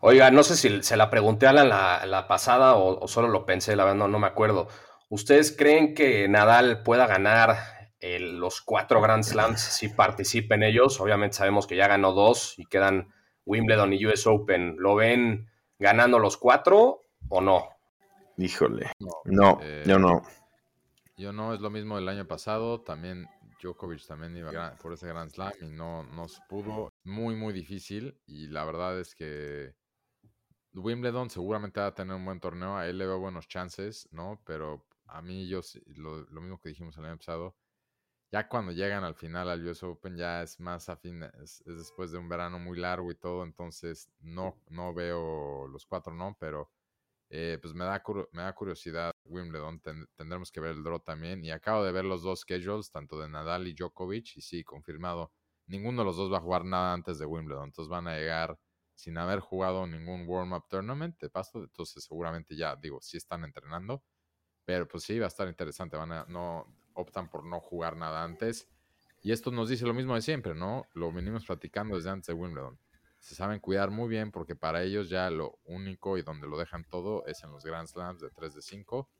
Oiga, 0.00 0.30
no 0.30 0.42
sé 0.42 0.56
si 0.56 0.82
se 0.82 0.96
la 0.96 1.10
pregunté 1.10 1.46
a 1.46 1.52
la, 1.52 1.64
la, 1.64 2.06
la 2.06 2.26
pasada 2.26 2.76
o, 2.76 2.98
o, 2.98 3.08
solo 3.08 3.28
lo 3.28 3.44
pensé, 3.44 3.76
la 3.76 3.84
verdad 3.84 3.98
no, 3.98 4.08
no, 4.08 4.18
me 4.18 4.26
acuerdo. 4.26 4.68
¿Ustedes 5.10 5.54
creen 5.54 5.94
que 5.94 6.26
Nadal 6.28 6.82
pueda 6.82 7.06
ganar 7.06 7.58
el, 8.00 8.38
los 8.38 8.62
cuatro 8.62 9.02
Grand 9.02 9.22
Slams 9.22 9.60
si 9.60 9.88
participa 9.88 10.54
en 10.54 10.62
ellos? 10.62 10.98
Obviamente 11.00 11.36
sabemos 11.36 11.66
que 11.66 11.76
ya 11.76 11.86
ganó 11.88 12.12
dos 12.12 12.54
y 12.58 12.64
quedan 12.64 13.12
Wimbledon 13.44 13.92
y 13.92 14.06
US 14.06 14.26
Open. 14.26 14.76
¿Lo 14.78 14.94
ven 14.94 15.50
ganando 15.78 16.18
los 16.18 16.38
cuatro 16.38 17.02
o 17.28 17.42
no? 17.42 17.68
Híjole. 18.38 18.90
No, 18.98 19.10
No, 19.26 19.58
Eh, 19.62 19.82
yo 19.84 19.98
no. 19.98 20.22
Yo 21.18 21.34
no, 21.34 21.52
es 21.52 21.60
lo 21.60 21.68
mismo 21.68 21.96
del 21.96 22.08
año 22.08 22.26
pasado. 22.26 22.80
También 22.80 23.26
Djokovic 23.60 24.06
también 24.06 24.36
iba 24.36 24.76
por 24.76 24.92
ese 24.92 25.06
Grand 25.06 25.30
Slam 25.30 25.52
y 25.60 25.70
no, 25.70 26.04
no 26.04 26.28
se 26.28 26.40
pudo. 26.48 26.92
Muy, 27.04 27.34
muy 27.36 27.52
difícil. 27.52 28.20
Y 28.26 28.48
la 28.48 28.64
verdad 28.64 28.98
es 28.98 29.14
que 29.14 29.74
Wimbledon 30.74 31.30
seguramente 31.30 31.80
va 31.80 31.86
a 31.86 31.94
tener 31.94 32.14
un 32.14 32.24
buen 32.24 32.40
torneo. 32.40 32.76
A 32.76 32.86
él 32.88 32.98
le 32.98 33.06
veo 33.06 33.18
buenos 33.18 33.48
chances, 33.48 34.08
¿no? 34.12 34.42
Pero 34.44 34.86
a 35.06 35.22
mí, 35.22 35.48
yo 35.48 35.60
lo, 35.86 36.22
lo 36.22 36.40
mismo 36.40 36.60
que 36.60 36.70
dijimos 36.70 36.96
el 36.98 37.04
año 37.06 37.16
pasado. 37.18 37.56
Ya 38.32 38.48
cuando 38.48 38.70
llegan 38.70 39.02
al 39.02 39.16
final 39.16 39.48
al 39.48 39.66
US 39.66 39.82
Open 39.82 40.16
ya 40.16 40.42
es 40.42 40.60
más 40.60 40.88
afín, 40.88 41.24
es, 41.42 41.62
es 41.66 41.78
después 41.78 42.12
de 42.12 42.18
un 42.18 42.28
verano 42.28 42.60
muy 42.60 42.78
largo 42.78 43.10
y 43.10 43.16
todo, 43.16 43.42
entonces 43.42 44.08
no, 44.20 44.56
no 44.68 44.94
veo 44.94 45.66
los 45.66 45.84
cuatro, 45.84 46.14
¿no? 46.14 46.36
Pero 46.38 46.70
eh, 47.28 47.58
pues 47.60 47.74
me 47.74 47.84
da, 47.84 48.00
me 48.32 48.42
da 48.42 48.54
curiosidad 48.54 49.12
Wimbledon, 49.30 49.80
ten- 49.80 50.06
tendremos 50.16 50.50
que 50.52 50.60
ver 50.60 50.72
el 50.72 50.82
draw 50.82 51.00
también. 51.00 51.44
Y 51.44 51.50
acabo 51.50 51.84
de 51.84 51.92
ver 51.92 52.04
los 52.04 52.22
dos 52.22 52.40
schedules, 52.40 52.90
tanto 52.90 53.18
de 53.20 53.28
Nadal 53.28 53.68
y 53.68 53.74
Djokovic, 53.74 54.36
y 54.36 54.40
sí, 54.42 54.64
confirmado, 54.64 55.32
ninguno 55.66 56.02
de 56.02 56.06
los 56.06 56.16
dos 56.16 56.32
va 56.32 56.38
a 56.38 56.40
jugar 56.40 56.64
nada 56.64 56.92
antes 56.92 57.18
de 57.18 57.26
Wimbledon, 57.26 57.66
entonces 57.66 57.88
van 57.90 58.08
a 58.08 58.16
llegar 58.16 58.58
sin 58.94 59.16
haber 59.18 59.40
jugado 59.40 59.86
ningún 59.86 60.26
warm-up 60.28 60.66
tournament 60.68 61.18
de 61.20 61.30
pasto, 61.30 61.60
entonces 61.62 62.04
seguramente 62.04 62.54
ya, 62.56 62.76
digo, 62.76 63.00
sí 63.00 63.16
están 63.16 63.44
entrenando, 63.44 64.04
pero 64.64 64.86
pues 64.86 65.04
sí, 65.04 65.18
va 65.18 65.26
a 65.26 65.28
estar 65.28 65.48
interesante, 65.48 65.96
van 65.96 66.12
a, 66.12 66.24
no, 66.28 66.66
optan 66.94 67.28
por 67.28 67.44
no 67.44 67.60
jugar 67.60 67.96
nada 67.96 68.22
antes. 68.22 68.68
Y 69.22 69.32
esto 69.32 69.50
nos 69.50 69.68
dice 69.68 69.84
lo 69.86 69.94
mismo 69.94 70.14
de 70.14 70.22
siempre, 70.22 70.54
¿no? 70.54 70.84
Lo 70.94 71.12
venimos 71.12 71.44
platicando 71.46 71.96
desde 71.96 72.10
antes 72.10 72.28
de 72.28 72.34
Wimbledon 72.34 72.78
se 73.22 73.34
saben 73.34 73.60
cuidar 73.60 73.90
muy 73.90 74.08
bien 74.08 74.30
porque 74.32 74.56
para 74.56 74.82
ellos 74.82 75.10
ya 75.10 75.28
lo 75.28 75.58
único 75.64 76.16
y 76.16 76.22
donde 76.22 76.46
lo 76.48 76.56
dejan 76.56 76.84
todo 76.88 77.26
es 77.26 77.44
en 77.44 77.50
los 77.52 77.62
Grand 77.66 77.86
Slams 77.86 78.22
de 78.22 78.30
3 78.30 78.54
de 78.54 78.62
5 78.62 79.10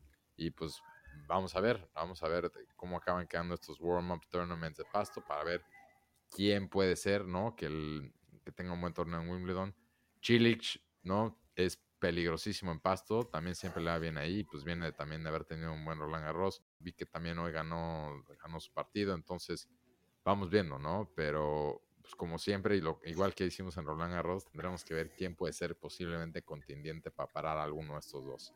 y 0.41 0.51
pues 0.51 0.83
vamos 1.29 1.55
a 1.55 1.61
ver, 1.61 1.87
vamos 1.95 2.23
a 2.23 2.29
ver 2.29 2.51
cómo 2.75 2.97
acaban 2.97 3.27
quedando 3.27 3.55
estos 3.55 3.79
warm-up 3.79 4.27
tournaments 4.31 4.79
de 4.79 4.85
pasto 4.87 5.23
para 5.23 5.45
ver 5.45 5.63
quién 6.31 6.71
puede 6.71 6.97
ser, 6.97 7.27
¿no? 7.27 7.55
Que, 7.55 7.67
el, 7.67 8.15
que 8.43 8.51
tenga 8.51 8.73
un 8.73 8.81
buen 8.81 8.95
torneo 8.95 9.21
en 9.21 9.29
Wimbledon. 9.29 9.77
Chilich, 10.23 10.83
¿no? 11.03 11.39
Es 11.55 11.77
peligrosísimo 11.99 12.73
en 12.73 12.81
pasto, 12.81 13.27
también 13.27 13.55
siempre 13.55 13.83
le 13.83 13.91
va 13.91 13.99
bien 13.99 14.17
ahí, 14.17 14.43
pues 14.45 14.65
viene 14.65 14.93
también 14.93 15.23
de 15.23 15.29
haber 15.29 15.45
tenido 15.45 15.75
un 15.75 15.85
buen 15.85 15.99
Roland 15.99 16.25
Garros. 16.25 16.63
Vi 16.79 16.95
que 16.95 17.05
también 17.05 17.39
hoy 17.39 17.53
ganó, 17.53 18.25
ganó 18.43 18.61
su 18.61 18.73
partido, 18.73 19.15
entonces 19.15 19.69
vamos 20.25 20.49
viendo, 20.49 20.79
¿no? 20.79 21.13
Pero 21.15 21.83
pues 22.11 22.17
como 22.17 22.39
siempre, 22.39 22.77
y 22.77 22.81
lo, 22.81 23.01
igual 23.05 23.35
que 23.35 23.45
hicimos 23.45 23.77
en 23.77 23.85
Roland 23.85 24.13
Garros, 24.13 24.45
tendremos 24.45 24.85
que 24.85 24.95
ver 24.95 25.11
quién 25.17 25.37
puede 25.37 25.53
ser 25.53 25.77
posiblemente 25.77 26.43
contendiente 26.43 27.13
para 27.13 27.33
parar 27.33 27.59
a 27.59 27.63
alguno 27.63 27.93
de 27.93 28.01
estos 28.01 28.25
dos. 28.25 28.53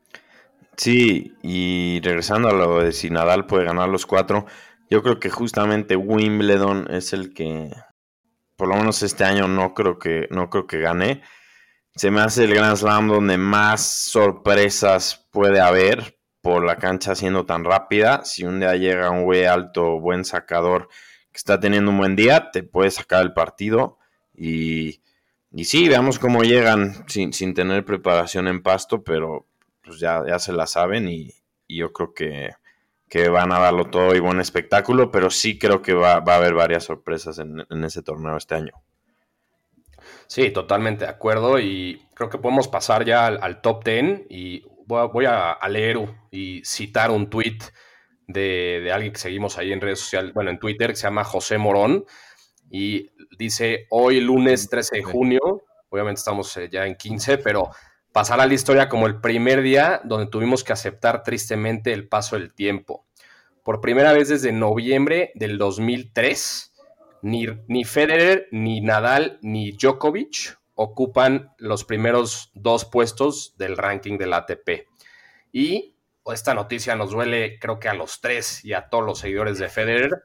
Sí, 0.76 1.34
y 1.42 2.00
regresando 2.02 2.48
a 2.48 2.52
lo 2.52 2.80
de 2.80 2.90
si 2.90 3.10
Nadal 3.10 3.46
puede 3.46 3.64
ganar 3.64 3.88
los 3.88 4.06
cuatro, 4.06 4.46
yo 4.90 5.02
creo 5.04 5.20
que 5.20 5.30
justamente 5.30 5.94
Wimbledon 5.94 6.88
es 6.90 7.12
el 7.12 7.32
que, 7.32 7.70
por 8.56 8.66
lo 8.68 8.74
menos 8.74 9.02
este 9.04 9.22
año, 9.22 9.46
no 9.46 9.72
creo 9.72 10.00
que, 10.00 10.26
no 10.30 10.50
creo 10.50 10.66
que 10.66 10.80
gane. 10.80 11.22
Se 11.94 12.10
me 12.10 12.22
hace 12.22 12.44
el 12.44 12.54
Grand 12.54 12.76
Slam 12.76 13.06
donde 13.06 13.38
más 13.38 13.86
sorpresas 13.86 15.28
puede 15.30 15.60
haber 15.60 16.18
por 16.42 16.64
la 16.64 16.76
cancha 16.76 17.14
siendo 17.14 17.46
tan 17.46 17.62
rápida. 17.62 18.24
Si 18.24 18.42
un 18.44 18.58
día 18.58 18.74
llega 18.74 19.10
un 19.10 19.22
güey 19.22 19.44
alto, 19.44 20.00
buen 20.00 20.24
sacador, 20.24 20.88
que 21.34 21.38
está 21.38 21.58
teniendo 21.58 21.90
un 21.90 21.98
buen 21.98 22.14
día, 22.14 22.52
te 22.52 22.62
puede 22.62 22.92
sacar 22.92 23.22
el 23.22 23.32
partido. 23.32 23.98
Y, 24.32 25.00
y 25.50 25.64
sí, 25.64 25.88
veamos 25.88 26.20
cómo 26.20 26.44
llegan 26.44 27.08
sin, 27.08 27.32
sin 27.32 27.54
tener 27.54 27.84
preparación 27.84 28.46
en 28.46 28.62
pasto, 28.62 29.02
pero 29.02 29.44
pues 29.82 29.98
ya, 29.98 30.22
ya 30.24 30.38
se 30.38 30.52
la 30.52 30.68
saben 30.68 31.08
y, 31.08 31.34
y 31.66 31.78
yo 31.78 31.92
creo 31.92 32.14
que, 32.14 32.50
que, 33.08 33.28
van 33.30 33.50
a 33.50 33.58
darlo 33.58 33.86
todo 33.86 34.14
y 34.14 34.20
buen 34.20 34.38
espectáculo, 34.38 35.10
pero 35.10 35.28
sí 35.28 35.58
creo 35.58 35.82
que 35.82 35.92
va, 35.92 36.20
va 36.20 36.34
a 36.34 36.36
haber 36.36 36.54
varias 36.54 36.84
sorpresas 36.84 37.40
en, 37.40 37.66
en, 37.68 37.82
ese 37.82 38.02
torneo 38.02 38.36
este 38.36 38.54
año. 38.54 38.72
Sí, 40.28 40.52
totalmente 40.52 41.04
de 41.04 41.10
acuerdo 41.10 41.58
y 41.58 42.06
creo 42.14 42.30
que 42.30 42.38
podemos 42.38 42.68
pasar 42.68 43.04
ya 43.04 43.26
al, 43.26 43.60
top 43.60 43.82
10 43.84 44.26
y 44.30 44.62
voy 44.86 45.00
a, 45.00 45.04
voy 45.06 45.24
a 45.26 45.58
leer 45.68 45.98
y 46.30 46.62
citar 46.64 47.10
un 47.10 47.28
tweet 47.28 47.58
de, 48.26 48.80
de, 48.82 48.92
alguien 48.92 49.12
que 49.12 49.18
seguimos 49.18 49.58
ahí 49.58 49.72
en 49.72 49.80
redes 49.80 50.00
sociales, 50.00 50.32
bueno, 50.34 50.50
en 50.50 50.58
Twitter, 50.58 50.90
que 50.90 50.96
se 50.96 51.04
llama 51.04 51.24
José 51.24 51.58
Morón 51.58 52.04
y 52.70 53.10
dice, 53.38 53.86
hoy 53.90 54.20
lunes 54.20 54.68
13 54.68 54.96
de 54.96 55.02
junio, 55.02 55.64
obviamente 55.90 56.18
estamos 56.18 56.56
eh, 56.56 56.68
ya 56.70 56.86
en 56.86 56.96
15, 56.96 57.38
pero 57.38 57.70
pasará 58.12 58.46
la 58.46 58.54
historia 58.54 58.88
como 58.88 59.06
el 59.06 59.20
primer 59.20 59.62
día 59.62 60.00
donde 60.04 60.26
tuvimos 60.26 60.64
que 60.64 60.72
aceptar 60.72 61.22
tristemente 61.22 61.92
el 61.92 62.08
paso 62.08 62.36
del 62.36 62.52
tiempo. 62.52 63.06
Por 63.62 63.80
primera 63.80 64.12
vez 64.12 64.28
desde 64.28 64.52
noviembre 64.52 65.32
del 65.34 65.56
2003, 65.56 66.74
ni, 67.22 67.46
ni 67.68 67.84
Federer, 67.84 68.48
ni 68.50 68.80
Nadal, 68.80 69.38
ni 69.40 69.72
Djokovic 69.72 70.58
ocupan 70.74 71.52
los 71.58 71.84
primeros 71.84 72.50
dos 72.54 72.84
puestos 72.84 73.56
del 73.56 73.76
ranking 73.76 74.18
del 74.18 74.32
ATP. 74.32 74.88
Y 75.52 75.93
esta 76.32 76.54
noticia 76.54 76.96
nos 76.96 77.10
duele, 77.10 77.58
creo 77.58 77.78
que 77.78 77.88
a 77.88 77.94
los 77.94 78.20
tres 78.20 78.64
y 78.64 78.72
a 78.72 78.88
todos 78.88 79.04
los 79.04 79.18
seguidores 79.18 79.58
de 79.58 79.68
Federer. 79.68 80.24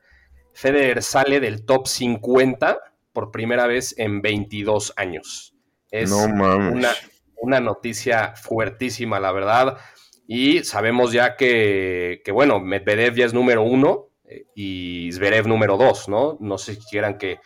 Federer 0.54 1.04
sale 1.04 1.40
del 1.40 1.66
top 1.66 1.88
50 1.88 2.80
por 3.12 3.32
primera 3.32 3.68
vez 3.68 3.96
en 3.98 4.22
22 4.22 4.94
años. 4.96 5.56
Es 5.92 6.10
no 6.10 6.28
mames. 6.30 6.74
una, 6.74 6.90
una 7.38 7.60
noticia 7.60 8.34
fuertísima, 8.36 9.20
la 9.20 9.32
verdad. 9.32 9.78
Y 10.28 10.64
sabemos 10.64 11.12
ya 11.12 11.36
que, 11.36 12.22
que, 12.24 12.32
bueno, 12.32 12.60
Medvedev 12.60 13.16
ya 13.16 13.26
es 13.26 13.34
número 13.34 13.64
uno 13.64 14.10
eh, 14.24 14.46
y 14.56 15.12
Zverev 15.12 15.48
número 15.48 15.76
dos, 15.76 16.08
¿no? 16.08 16.38
No 16.40 16.58
sé 16.58 16.76
si 16.76 16.82
quieran 16.82 17.18
que 17.18 17.40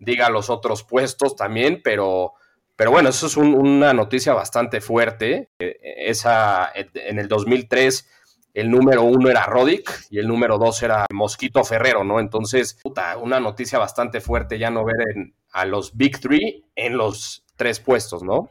diga 0.00 0.30
los 0.30 0.48
otros 0.48 0.82
puestos 0.82 1.36
también, 1.36 1.82
pero, 1.84 2.32
pero 2.80 2.92
bueno, 2.92 3.10
eso 3.10 3.26
es 3.26 3.36
un, 3.36 3.54
una 3.54 3.92
noticia 3.92 4.32
bastante 4.32 4.80
fuerte. 4.80 5.50
Eh, 5.58 5.76
esa, 5.98 6.72
en 6.74 7.18
el 7.18 7.28
2003 7.28 8.08
el 8.54 8.70
número 8.70 9.02
uno 9.02 9.28
era 9.28 9.44
Roddick 9.44 10.06
y 10.08 10.18
el 10.18 10.26
número 10.26 10.56
dos 10.56 10.82
era 10.82 11.04
Mosquito 11.12 11.62
Ferrero, 11.62 12.04
¿no? 12.04 12.20
Entonces, 12.20 12.78
puta, 12.82 13.18
una 13.18 13.38
noticia 13.38 13.78
bastante 13.78 14.22
fuerte 14.22 14.58
ya 14.58 14.70
no 14.70 14.86
ver 14.86 14.96
en, 15.14 15.34
a 15.52 15.66
los 15.66 15.94
Big 15.94 16.20
Three 16.20 16.64
en 16.74 16.96
los 16.96 17.44
tres 17.54 17.80
puestos, 17.80 18.22
¿no? 18.22 18.48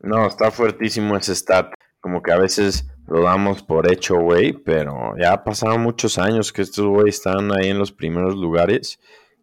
No, 0.00 0.26
está 0.26 0.50
fuertísimo 0.50 1.16
ese 1.16 1.34
stat. 1.34 1.72
Como 2.00 2.20
que 2.22 2.32
a 2.32 2.38
veces 2.38 2.86
lo 3.06 3.22
damos 3.22 3.62
por 3.62 3.90
hecho, 3.90 4.16
güey, 4.16 4.52
pero 4.52 5.14
ya 5.18 5.32
ha 5.32 5.42
pasado 5.42 5.78
muchos 5.78 6.18
años 6.18 6.52
que 6.52 6.60
estos 6.60 6.84
güeyes 6.84 7.14
están 7.14 7.50
ahí 7.50 7.70
en 7.70 7.78
los 7.78 7.92
primeros 7.92 8.34
lugares. 8.34 9.00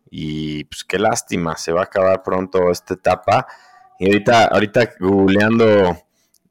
Y 0.10 0.66
pues 0.66 0.84
qué 0.84 1.00
lástima, 1.00 1.58
se 1.58 1.72
va 1.72 1.82
a 1.82 1.86
acabar 1.86 2.24
pronto 2.24 2.72
esta 2.72 2.94
etapa. 2.96 3.48
Y 4.00 4.08
ahorita, 4.08 4.46
ahorita 4.46 4.90
googleando 5.00 5.98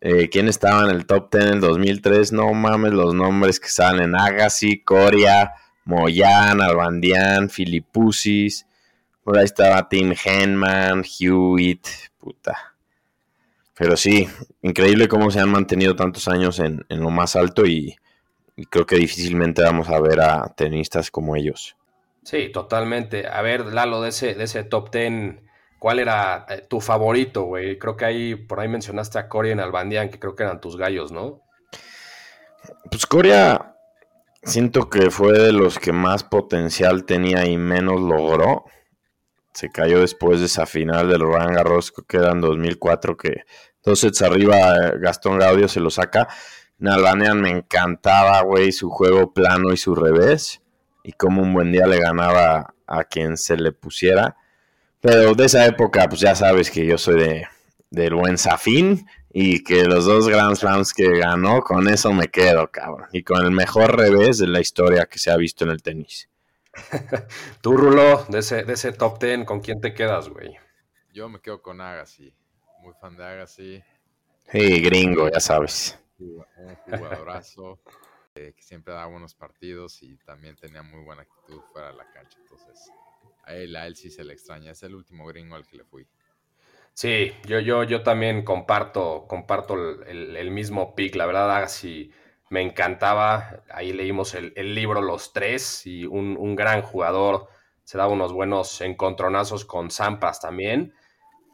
eh, 0.01 0.29
quién 0.29 0.49
estaba 0.49 0.85
en 0.85 0.95
el 0.95 1.07
top 1.07 1.33
10 1.33 1.45
en 1.45 1.53
el 1.55 1.61
2003, 1.61 2.33
no 2.33 2.53
mames 2.53 2.93
los 2.93 3.15
nombres 3.15 3.61
que 3.61 3.69
salen. 3.69 4.15
Agassi, 4.15 4.83
Coria, 4.83 5.53
Moyan, 5.85 6.61
Albandian, 6.61 7.49
Filipusis. 7.49 8.67
Por 9.23 9.39
ahí 9.39 9.45
estaba 9.45 9.89
Tim 9.89 10.15
Henman, 10.25 11.03
Hewitt, 11.05 11.87
puta. 12.19 12.77
Pero 13.79 13.97
sí, 13.97 14.29
increíble 14.63 15.09
cómo 15.09 15.31
se 15.31 15.41
han 15.41 15.51
mantenido 15.51 15.95
tantos 15.97 16.29
años 16.29 16.61
en, 16.61 16.85
lo 16.89 17.11
más 17.11 17.37
alto 17.37 17.67
y, 17.67 17.97
creo 18.71 18.87
que 18.87 18.97
difícilmente 18.97 19.63
vamos 19.63 19.89
a 19.89 20.01
ver 20.01 20.21
a 20.21 20.55
tenistas 20.57 21.11
como 21.11 21.37
ellos. 21.37 21.77
Sí, 22.27 22.51
totalmente. 22.53 23.29
A 23.29 23.41
ver, 23.41 23.67
Lalo, 23.67 24.03
de 24.03 24.09
ese, 24.09 24.35
de 24.35 24.43
ese 24.43 24.65
top 24.65 24.91
10, 24.91 25.37
¿cuál 25.79 26.01
era 26.01 26.45
eh, 26.49 26.67
tu 26.69 26.81
favorito, 26.81 27.45
güey? 27.45 27.79
Creo 27.79 27.97
que 27.97 28.05
ahí, 28.05 28.35
por 28.35 28.59
ahí 28.59 28.67
mencionaste 28.67 29.21
a 29.21 29.29
Coria 29.29 29.53
en 29.53 29.61
Albandian, 29.61 30.11
que 30.11 30.19
creo 30.19 30.35
que 30.35 30.43
eran 30.43 30.61
tus 30.61 30.77
gallos, 30.77 31.13
¿no? 31.13 31.43
Pues 32.91 33.07
Coria, 33.07 33.77
siento 34.43 34.91
que 34.91 35.13
fue 35.13 35.39
de 35.39 35.53
los 35.53 35.79
que 35.79 35.93
más 35.93 36.25
potencial 36.25 37.05
tenía 37.05 37.47
y 37.47 37.57
menos 37.57 38.01
logró 38.01 38.65
se 39.57 39.71
cayó 39.71 40.01
después 40.01 40.41
de 40.41 40.47
esa 40.47 40.67
final 40.67 41.09
del 41.09 41.21
Roland 41.21 41.55
Garros, 41.55 41.91
que 42.07 42.17
era 42.17 42.33
en 42.33 42.43
2004, 42.43 43.17
que 43.17 43.45
dos 43.83 44.01
sets 44.01 44.21
arriba 44.21 44.91
Gastón 45.01 45.39
Gaudio 45.39 45.67
se 45.67 45.81
lo 45.81 45.89
saca. 45.89 46.29
Nalbanean 46.77 47.41
me 47.41 47.51
encantaba, 47.51 48.43
güey, 48.43 48.73
su 48.73 48.91
juego 48.91 49.33
plano 49.33 49.73
y 49.73 49.79
su 49.79 49.95
revés, 49.95 50.61
y 51.07 51.13
como 51.13 51.41
un 51.41 51.55
buen 51.55 51.71
día 51.71 51.87
le 51.87 52.01
ganaba 52.01 52.75
a 52.85 53.05
quien 53.05 53.37
se 53.37 53.57
le 53.57 53.71
pusiera. 53.71 54.37
Pero 55.01 55.35
de 55.35 55.45
esa 55.45 55.65
época, 55.65 56.09
pues 56.09 56.21
ya 56.21 56.35
sabes 56.35 56.69
que 56.69 56.85
yo 56.85 56.99
soy 56.99 57.21
de, 57.21 57.47
del 57.91 58.15
buen 58.15 58.37
Zafín, 58.37 59.07
y 59.39 59.63
que 59.63 59.85
los 59.85 60.07
dos 60.07 60.29
Grand 60.29 60.57
Slams 60.57 60.93
que 60.93 61.19
ganó, 61.19 61.61
con 61.61 61.89
eso 61.89 62.13
me 62.13 62.29
quedo, 62.29 62.71
cabrón. 62.73 63.07
Y 63.13 63.23
con 63.23 63.45
el 63.45 63.53
mejor 63.53 63.95
revés 63.95 64.39
de 64.39 64.49
la 64.49 64.61
historia 64.61 65.05
que 65.05 65.19
se 65.19 65.31
ha 65.31 65.37
visto 65.37 65.63
en 65.63 65.71
el 65.71 65.83
tenis. 65.83 66.29
Tú, 67.61 67.77
Rulo, 67.77 68.25
de 68.31 68.41
ese, 68.41 68.65
de 68.65 68.73
ese 68.73 68.93
top 68.93 69.21
10, 69.21 69.45
¿con 69.45 69.61
quién 69.61 69.81
te 69.81 69.95
quedas, 69.95 70.29
güey? 70.29 70.57
Yo 71.13 71.29
me 71.29 71.41
quedo 71.41 71.63
con 71.63 71.83
Agassi. 71.83 72.35
Muy 72.81 72.95
fan 73.01 73.17
de 73.17 73.25
Agassi. 73.25 73.85
Sí, 74.51 74.81
gringo, 74.81 75.31
ya 75.31 75.39
sabes. 75.39 75.99
un 76.19 76.43
jugadorazo 76.87 77.79
eh, 78.37 78.53
que 78.55 78.63
siempre 78.63 78.93
daba 78.93 79.07
buenos 79.07 79.35
partidos 79.35 80.03
y 80.03 80.17
también 80.19 80.57
tenía 80.57 80.83
muy 80.83 81.03
buena 81.03 81.23
actitud 81.23 81.61
fuera 81.73 81.89
de 81.89 81.95
la 81.95 82.11
cancha. 82.11 82.39
Entonces, 82.41 82.91
a 83.45 83.55
él, 83.55 83.75
a 83.77 83.87
él 83.87 83.97
sí 83.97 84.11
se 84.11 84.25
le 84.25 84.35
extraña. 84.35 84.73
Es 84.73 84.83
el 84.83 84.95
último 84.95 85.27
gringo 85.27 85.57
al 85.57 85.67
que 85.67 85.79
le 85.79 85.85
fui. 85.85 86.07
Sí, 86.93 87.33
yo, 87.47 87.61
yo, 87.61 87.85
yo 87.85 88.03
también 88.03 88.45
comparto, 88.45 89.27
comparto 89.29 89.75
el, 90.05 90.51
mismo 90.51 90.95
pick. 90.95 91.15
La 91.15 91.27
verdad, 91.27 91.51
Agassi 91.55 92.11
me 92.51 92.63
encantaba. 92.63 93.63
Ahí 93.71 93.93
leímos 93.93 94.35
el, 94.35 94.53
el 94.57 94.75
libro 94.75 95.01
Los 95.01 95.33
Tres 95.33 95.87
y 95.87 96.05
un, 96.05 96.37
un 96.39 96.57
gran 96.57 96.83
jugador. 96.83 97.49
Se 97.85 97.99
daba 97.99 98.13
unos 98.13 98.33
buenos 98.33 98.81
encontronazos 98.81 99.65
con 99.65 99.91
Zampas 99.91 100.41
también. 100.41 100.95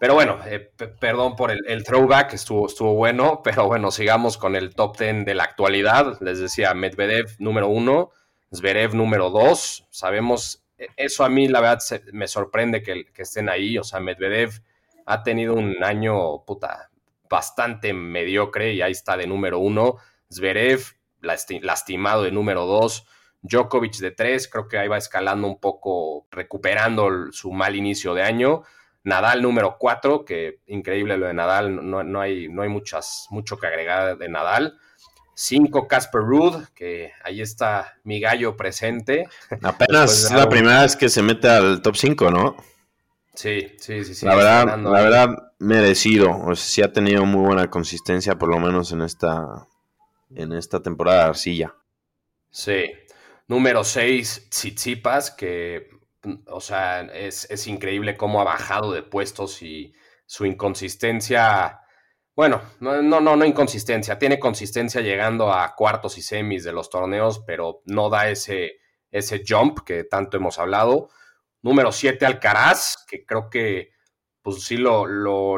Pero 0.03 0.15
bueno, 0.15 0.41
eh, 0.47 0.59
perdón 0.99 1.37
por 1.37 1.53
el, 1.53 1.85
throwback, 1.85 2.33
estuvo, 2.33 2.67
estuvo 2.67 2.95
bueno, 2.97 3.41
pero 3.45 3.69
bueno, 3.69 3.93
sigamos 3.93 4.37
con 4.37 4.57
el 4.57 4.75
top 4.75 4.99
10 4.99 5.25
de 5.25 5.33
la 5.35 5.45
actualidad. 5.45 6.19
Les 6.21 6.41
decía, 6.41 6.75
Medvedev 6.75 7.27
número 7.38 7.69
uno, 7.69 8.11
Zverev 8.53 8.95
número 8.97 9.31
dos. 9.31 9.87
Sabemos, 9.91 10.65
eh, 10.77 10.88
eso 10.97 11.25
a 11.25 11.29
mí 11.29 11.47
la 11.47 11.61
verdad 11.61 11.79
se- 11.79 12.03
me 12.12 12.27
sorprende 12.27 12.83
que, 12.83 13.05
estén 13.17 13.49
ahí. 13.49 13.79
O 13.79 13.85
sea, 13.85 14.01
Medvedev 14.01 14.51
ha 15.07 15.23
tenido 15.23 15.55
un 15.55 15.77
año, 15.85 16.45
puta, 16.47 16.91
bastante 17.31 17.93
mediocre 17.93 18.73
y 18.73 18.83
ahí 18.83 18.91
está 18.91 19.17
de 19.17 19.29
número 19.29 19.61
uno. 19.61 19.99
Zverev, 20.33 20.81
lasti- 21.21 21.61
lastimado 21.62 22.25
de 22.25 22.33
número 22.33 22.67
dos. 22.67 23.07
Djokovic 23.43 23.99
de 23.99 24.11
tres, 24.11 24.49
creo 24.49 24.67
que 24.67 24.79
ahí 24.79 24.88
va 24.88 24.99
escalando 24.99 25.47
un 25.47 25.61
poco, 25.61 26.27
recuperando 26.33 27.31
su 27.31 27.53
mal 27.53 27.77
inicio 27.77 28.15
de 28.15 28.23
año. 28.23 28.65
Nadal 29.05 29.43
número 29.43 29.77
4, 29.79 30.25
que 30.25 30.61
increíble 30.67 31.17
lo 31.17 31.27
de 31.27 31.35
Nadal, 31.35 31.88
no, 31.88 32.03
no 32.03 32.21
hay, 32.21 32.49
no 32.49 32.62
hay 32.62 32.69
muchas, 32.69 33.27
mucho 33.31 33.59
que 33.59 33.67
agregar 33.67 34.17
de 34.17 34.29
Nadal. 34.29 34.79
5, 35.35 35.88
Casper 35.88 36.21
Ruud, 36.21 36.65
que 36.75 37.12
ahí 37.25 37.41
está 37.41 37.99
mi 38.05 38.21
gallo 38.21 38.57
presente. 38.57 39.29
Apenas 39.62 40.29
de 40.31 40.37
la 40.37 40.49
primera 40.49 40.83
vez 40.83 40.95
que 40.95 41.09
se 41.09 41.23
mete 41.23 41.49
al 41.49 41.83
top 41.83 41.97
5, 41.97 42.31
¿no? 42.31 42.57
Sí, 43.35 43.75
sí, 43.79 44.05
sí, 44.05 44.15
sí. 44.15 44.27
la 44.27 44.37
verdad, 44.37 44.67
ganando 44.67 44.93
la 44.93 45.01
verdad, 45.01 45.53
merecido. 45.59 46.31
O 46.31 46.55
sea, 46.55 46.65
sí 46.65 46.83
ha 46.83 46.93
tenido 46.93 47.25
muy 47.25 47.47
buena 47.47 47.71
consistencia, 47.71 48.38
por 48.38 48.51
lo 48.51 48.61
menos 48.61 48.93
en 48.93 49.01
esta, 49.01 49.67
en 50.35 50.53
esta 50.53 50.83
temporada 50.83 51.25
de 51.25 51.29
arcilla. 51.31 51.75
Sí. 52.51 52.93
Número 53.49 53.85
6, 53.85 54.49
Tsitsipas, 54.51 55.31
que, 55.31 55.88
o 56.46 56.61
sea, 56.61 57.00
es, 57.02 57.50
es 57.50 57.66
increíble 57.66 58.16
cómo 58.16 58.40
ha 58.40 58.44
bajado 58.44 58.92
de 58.92 59.02
puestos 59.02 59.62
y 59.62 59.94
su 60.26 60.46
inconsistencia, 60.46 61.80
bueno, 62.35 62.62
no, 62.80 63.02
no, 63.02 63.20
no, 63.20 63.44
inconsistencia, 63.44 64.18
tiene 64.18 64.38
consistencia 64.38 65.00
llegando 65.00 65.52
a 65.52 65.74
cuartos 65.74 66.16
y 66.18 66.22
semis 66.22 66.64
de 66.64 66.72
los 66.72 66.90
torneos, 66.90 67.42
pero 67.46 67.82
no 67.87 68.08
da 68.08 68.30
ese, 68.30 68.80
ese 69.11 69.42
jump 69.46 69.80
que 69.80 70.04
tanto 70.04 70.37
hemos 70.37 70.58
hablado. 70.58 71.11
Número 71.61 71.92
7, 71.92 72.24
Alcaraz, 72.24 73.04
que 73.06 73.26
creo 73.26 73.50
que, 73.50 73.90
pues 74.42 74.64
sí, 74.64 74.76
lo, 74.76 75.06
lo, 75.06 75.56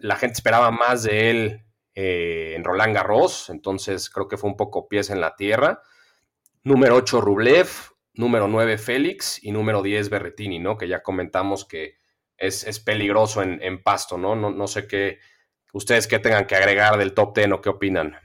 la 0.00 0.16
gente 0.16 0.34
esperaba 0.34 0.70
más 0.70 1.04
de 1.04 1.30
él 1.30 1.66
eh, 1.94 2.54
en 2.56 2.64
Roland 2.64 2.94
Garros, 2.94 3.48
entonces 3.48 4.10
creo 4.10 4.28
que 4.28 4.36
fue 4.36 4.50
un 4.50 4.56
poco 4.56 4.88
pies 4.88 5.10
en 5.10 5.20
la 5.20 5.36
tierra. 5.36 5.82
Número 6.62 6.96
8, 6.96 7.20
Rublev. 7.20 7.68
Número 8.16 8.48
9, 8.48 8.78
Félix. 8.78 9.42
Y 9.42 9.52
número 9.52 9.82
10, 9.82 10.10
Berretini, 10.10 10.58
¿no? 10.58 10.76
Que 10.76 10.88
ya 10.88 11.02
comentamos 11.02 11.64
que 11.64 11.98
es, 12.36 12.64
es 12.64 12.80
peligroso 12.80 13.42
en, 13.42 13.62
en 13.62 13.82
pasto, 13.82 14.18
¿no? 14.18 14.34
¿no? 14.34 14.50
No 14.50 14.66
sé 14.66 14.86
qué. 14.86 15.20
Ustedes 15.72 16.06
qué 16.06 16.18
tengan 16.18 16.46
que 16.46 16.56
agregar 16.56 16.98
del 16.98 17.14
top 17.14 17.34
10 17.36 17.52
o 17.52 17.60
qué 17.60 17.68
opinan. 17.68 18.16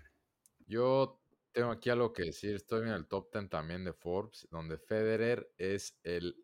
Yo 0.68 1.22
tengo 1.52 1.72
aquí 1.72 1.90
algo 1.90 2.14
que 2.14 2.24
decir. 2.24 2.56
Estoy 2.56 2.84
en 2.84 2.94
el 2.94 3.08
top 3.08 3.32
10 3.34 3.50
también 3.50 3.84
de 3.84 3.94
Forbes, 3.94 4.48
donde 4.52 4.78
Federer 4.78 5.52
es 5.58 6.00
el 6.04 6.36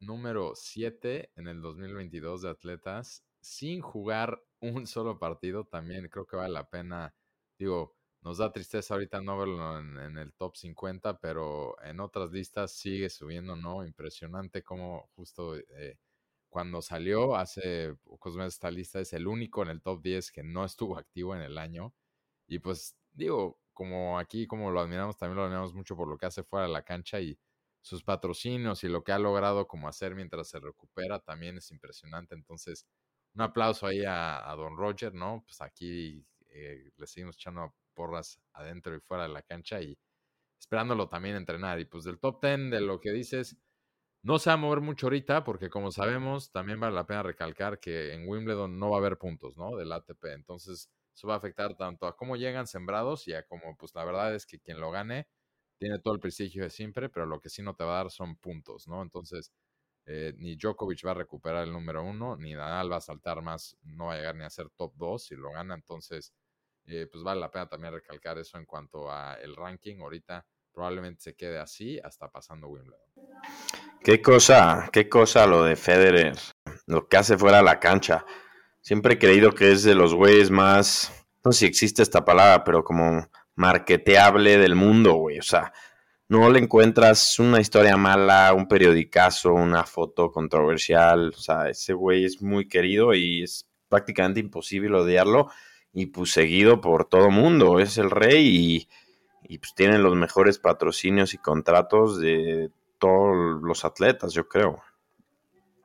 número 0.00 0.52
7 0.54 1.32
en 1.36 1.48
el 1.48 1.62
2022 1.62 2.42
de 2.42 2.50
atletas 2.50 3.24
sin 3.40 3.80
jugar 3.80 4.42
un 4.60 4.86
solo 4.86 5.18
partido. 5.18 5.64
También 5.64 6.08
creo 6.08 6.26
que 6.26 6.36
vale 6.36 6.52
la 6.52 6.68
pena. 6.68 7.14
Digo, 7.58 7.95
nos 8.26 8.38
da 8.38 8.50
tristeza 8.50 8.94
ahorita 8.94 9.20
no 9.20 9.38
verlo 9.38 9.78
en, 9.78 10.18
el 10.18 10.32
top 10.34 10.56
50, 10.56 11.20
pero 11.20 11.80
en 11.84 12.00
otras 12.00 12.32
listas 12.32 12.72
sigue 12.72 13.08
subiendo, 13.08 13.54
¿no? 13.54 13.86
Impresionante 13.86 14.64
como 14.64 15.08
justo 15.14 15.54
eh, 15.56 15.96
cuando 16.48 16.82
salió 16.82 17.36
hace 17.36 17.94
pocos 18.02 18.36
meses 18.36 18.54
esta 18.54 18.72
lista 18.72 18.98
es 18.98 19.12
el 19.12 19.28
único 19.28 19.62
en 19.62 19.68
el 19.68 19.80
top 19.80 20.02
10 20.02 20.32
que 20.32 20.42
no 20.42 20.64
estuvo 20.64 20.98
activo 20.98 21.36
en 21.36 21.42
el 21.42 21.56
año. 21.56 21.94
Y 22.48 22.58
pues 22.58 22.96
digo, 23.12 23.60
como 23.72 24.18
aquí, 24.18 24.48
como 24.48 24.72
lo 24.72 24.80
admiramos, 24.80 25.16
también 25.16 25.36
lo 25.36 25.44
admiramos 25.44 25.72
mucho 25.74 25.96
por 25.96 26.08
lo 26.08 26.18
que 26.18 26.26
hace 26.26 26.42
fuera 26.42 26.66
de 26.66 26.72
la 26.72 26.82
cancha 26.82 27.20
y 27.20 27.38
sus 27.80 28.02
patrocinios 28.02 28.82
y 28.82 28.88
lo 28.88 29.04
que 29.04 29.12
ha 29.12 29.20
logrado 29.20 29.68
como 29.68 29.86
hacer 29.88 30.16
mientras 30.16 30.48
se 30.48 30.58
recupera 30.58 31.20
también 31.20 31.58
es 31.58 31.70
impresionante. 31.70 32.34
Entonces, 32.34 32.88
un 33.34 33.42
aplauso 33.42 33.86
ahí 33.86 34.04
a, 34.04 34.50
a 34.50 34.56
Don 34.56 34.76
Roger, 34.76 35.14
¿no? 35.14 35.44
Pues 35.46 35.60
aquí 35.60 36.26
eh, 36.48 36.90
le 36.96 37.06
seguimos 37.06 37.36
echando 37.36 37.72
porras 37.96 38.40
adentro 38.52 38.94
y 38.96 39.00
fuera 39.00 39.24
de 39.24 39.30
la 39.30 39.42
cancha 39.42 39.80
y 39.82 39.98
esperándolo 40.60 41.08
también 41.08 41.36
entrenar. 41.36 41.80
Y 41.80 41.86
pues 41.86 42.04
del 42.04 42.20
top 42.20 42.40
10 42.42 42.70
de 42.70 42.80
lo 42.82 43.00
que 43.00 43.12
dices, 43.12 43.58
no 44.22 44.38
se 44.38 44.50
va 44.50 44.54
a 44.54 44.56
mover 44.58 44.80
mucho 44.82 45.06
ahorita 45.06 45.44
porque 45.44 45.70
como 45.70 45.92
sabemos, 45.92 46.52
también 46.52 46.80
vale 46.80 46.94
la 46.94 47.06
pena 47.06 47.22
recalcar 47.22 47.80
que 47.80 48.12
en 48.14 48.28
Wimbledon 48.28 48.78
no 48.78 48.90
va 48.90 48.96
a 48.96 49.00
haber 49.00 49.18
puntos, 49.18 49.56
¿no? 49.56 49.76
Del 49.76 49.92
ATP. 49.92 50.24
Entonces, 50.34 50.90
eso 51.14 51.28
va 51.28 51.34
a 51.34 51.38
afectar 51.38 51.76
tanto 51.76 52.06
a 52.06 52.16
cómo 52.16 52.36
llegan 52.36 52.66
sembrados 52.66 53.28
y 53.28 53.34
a 53.34 53.44
cómo, 53.44 53.76
pues 53.76 53.94
la 53.94 54.04
verdad 54.04 54.34
es 54.34 54.46
que 54.46 54.60
quien 54.60 54.80
lo 54.80 54.90
gane 54.90 55.28
tiene 55.78 55.98
todo 56.00 56.14
el 56.14 56.20
prestigio 56.20 56.64
de 56.64 56.70
siempre, 56.70 57.08
pero 57.08 57.26
lo 57.26 57.40
que 57.40 57.50
sí 57.50 57.62
no 57.62 57.74
te 57.76 57.84
va 57.84 57.94
a 57.94 58.04
dar 58.04 58.10
son 58.10 58.36
puntos, 58.36 58.88
¿no? 58.88 59.02
Entonces, 59.02 59.52
eh, 60.06 60.34
ni 60.38 60.56
Djokovic 60.56 61.06
va 61.06 61.12
a 61.12 61.14
recuperar 61.14 61.64
el 61.64 61.72
número 61.72 62.04
uno, 62.04 62.36
ni 62.36 62.54
Nadal 62.54 62.92
va 62.92 62.96
a 62.96 63.00
saltar 63.00 63.42
más, 63.42 63.76
no 63.82 64.06
va 64.06 64.14
a 64.14 64.16
llegar 64.18 64.36
ni 64.36 64.44
a 64.44 64.50
ser 64.50 64.70
top 64.70 64.94
2 64.96 65.24
si 65.24 65.36
lo 65.36 65.52
gana. 65.52 65.74
Entonces, 65.74 66.32
eh, 66.86 67.06
pues 67.10 67.22
vale 67.24 67.40
la 67.40 67.50
pena 67.50 67.68
también 67.68 67.92
recalcar 67.92 68.38
eso 68.38 68.58
en 68.58 68.64
cuanto 68.64 69.10
a 69.10 69.34
el 69.34 69.56
ranking. 69.56 70.00
Ahorita 70.00 70.46
probablemente 70.72 71.22
se 71.22 71.34
quede 71.34 71.58
así 71.58 71.98
hasta 71.98 72.28
pasando 72.28 72.68
Wimbledon. 72.68 73.00
Qué 74.02 74.20
cosa, 74.20 74.88
qué 74.92 75.08
cosa 75.08 75.46
lo 75.46 75.64
de 75.64 75.74
Federer, 75.74 76.36
lo 76.86 77.08
que 77.08 77.16
hace 77.16 77.38
fuera 77.38 77.58
de 77.58 77.64
la 77.64 77.80
cancha. 77.80 78.24
Siempre 78.80 79.14
he 79.14 79.18
creído 79.18 79.52
que 79.52 79.72
es 79.72 79.82
de 79.82 79.94
los 79.94 80.14
güeyes 80.14 80.50
más, 80.50 81.26
no 81.44 81.52
sé 81.52 81.60
si 81.60 81.66
existe 81.66 82.02
esta 82.02 82.24
palabra, 82.24 82.62
pero 82.62 82.84
como 82.84 83.28
marketeable 83.56 84.58
del 84.58 84.76
mundo, 84.76 85.14
güey. 85.14 85.38
O 85.38 85.42
sea, 85.42 85.72
no 86.28 86.50
le 86.50 86.58
encuentras 86.58 87.38
una 87.38 87.60
historia 87.60 87.96
mala, 87.96 88.52
un 88.52 88.68
periodicazo, 88.68 89.54
una 89.54 89.84
foto 89.84 90.30
controversial. 90.30 91.28
O 91.28 91.40
sea, 91.40 91.68
ese 91.68 91.94
güey 91.94 92.24
es 92.24 92.42
muy 92.42 92.68
querido 92.68 93.14
y 93.14 93.42
es 93.42 93.66
prácticamente 93.88 94.40
imposible 94.40 94.96
odiarlo. 94.96 95.48
Y 95.96 96.06
pues 96.06 96.30
seguido 96.30 96.82
por 96.82 97.06
todo 97.06 97.30
mundo. 97.30 97.80
Es 97.80 97.96
el 97.96 98.10
rey 98.10 98.46
y, 98.46 98.88
y 99.48 99.56
pues 99.56 99.74
tiene 99.74 99.98
los 99.98 100.14
mejores 100.14 100.58
patrocinios 100.58 101.32
y 101.32 101.38
contratos 101.38 102.20
de 102.20 102.68
todos 102.98 103.62
los 103.62 103.82
atletas, 103.86 104.34
yo 104.34 104.46
creo. 104.46 104.82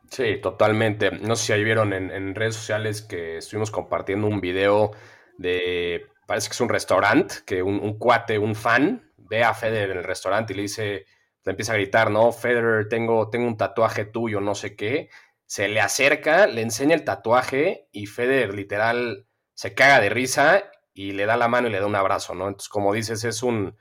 Sí, 0.10 0.42
totalmente. 0.42 1.12
No 1.12 1.38
sé 1.38 1.46
si 1.46 1.54
ahí 1.54 1.64
vieron 1.64 1.94
en, 1.94 2.12
en 2.12 2.36
redes 2.36 2.56
sociales 2.56 3.02
que 3.02 3.38
estuvimos 3.38 3.72
compartiendo 3.72 4.28
un 4.28 4.42
video 4.42 4.92
de, 5.38 6.08
parece 6.28 6.50
que 6.50 6.56
es 6.56 6.62
un 6.62 6.68
restaurante, 6.68 7.36
que 7.46 7.64
un, 7.64 7.80
un 7.80 7.98
cuate, 7.98 8.38
un 8.38 8.54
fan, 8.54 9.10
ve 9.16 9.46
a 9.46 9.54
Federer 9.54 9.92
en 9.92 10.00
el 10.00 10.04
restaurante 10.04 10.52
y 10.52 10.58
le 10.58 10.64
dice, 10.64 11.06
le 11.46 11.50
empieza 11.52 11.72
a 11.72 11.78
gritar, 11.78 12.12
no, 12.12 12.34
Federer, 12.34 12.90
tengo, 12.90 13.30
tengo 13.30 13.48
un 13.48 13.56
tatuaje 13.56 14.04
tuyo, 14.04 14.42
no 14.42 14.56
sé 14.56 14.76
qué. 14.76 15.10
Se 15.46 15.70
le 15.70 15.80
acerca, 15.80 16.48
le 16.48 16.64
enseña 16.64 16.96
el 16.96 17.06
tatuaje 17.06 17.88
y 17.94 18.08
Federer 18.08 18.54
literal 18.54 19.28
se 19.62 19.76
caga 19.76 20.00
de 20.02 20.10
risa 20.10 20.72
y 20.92 21.12
le 21.12 21.28
da 21.28 21.38
la 21.38 21.48
mano 21.48 21.68
y 21.68 21.72
le 21.72 21.80
da 21.80 21.86
un 21.86 21.96
abrazo, 21.96 22.34
¿no? 22.34 22.48
Entonces, 22.48 22.68
como 22.68 22.94
dices, 22.94 23.24
es 23.24 23.44
un, 23.44 23.78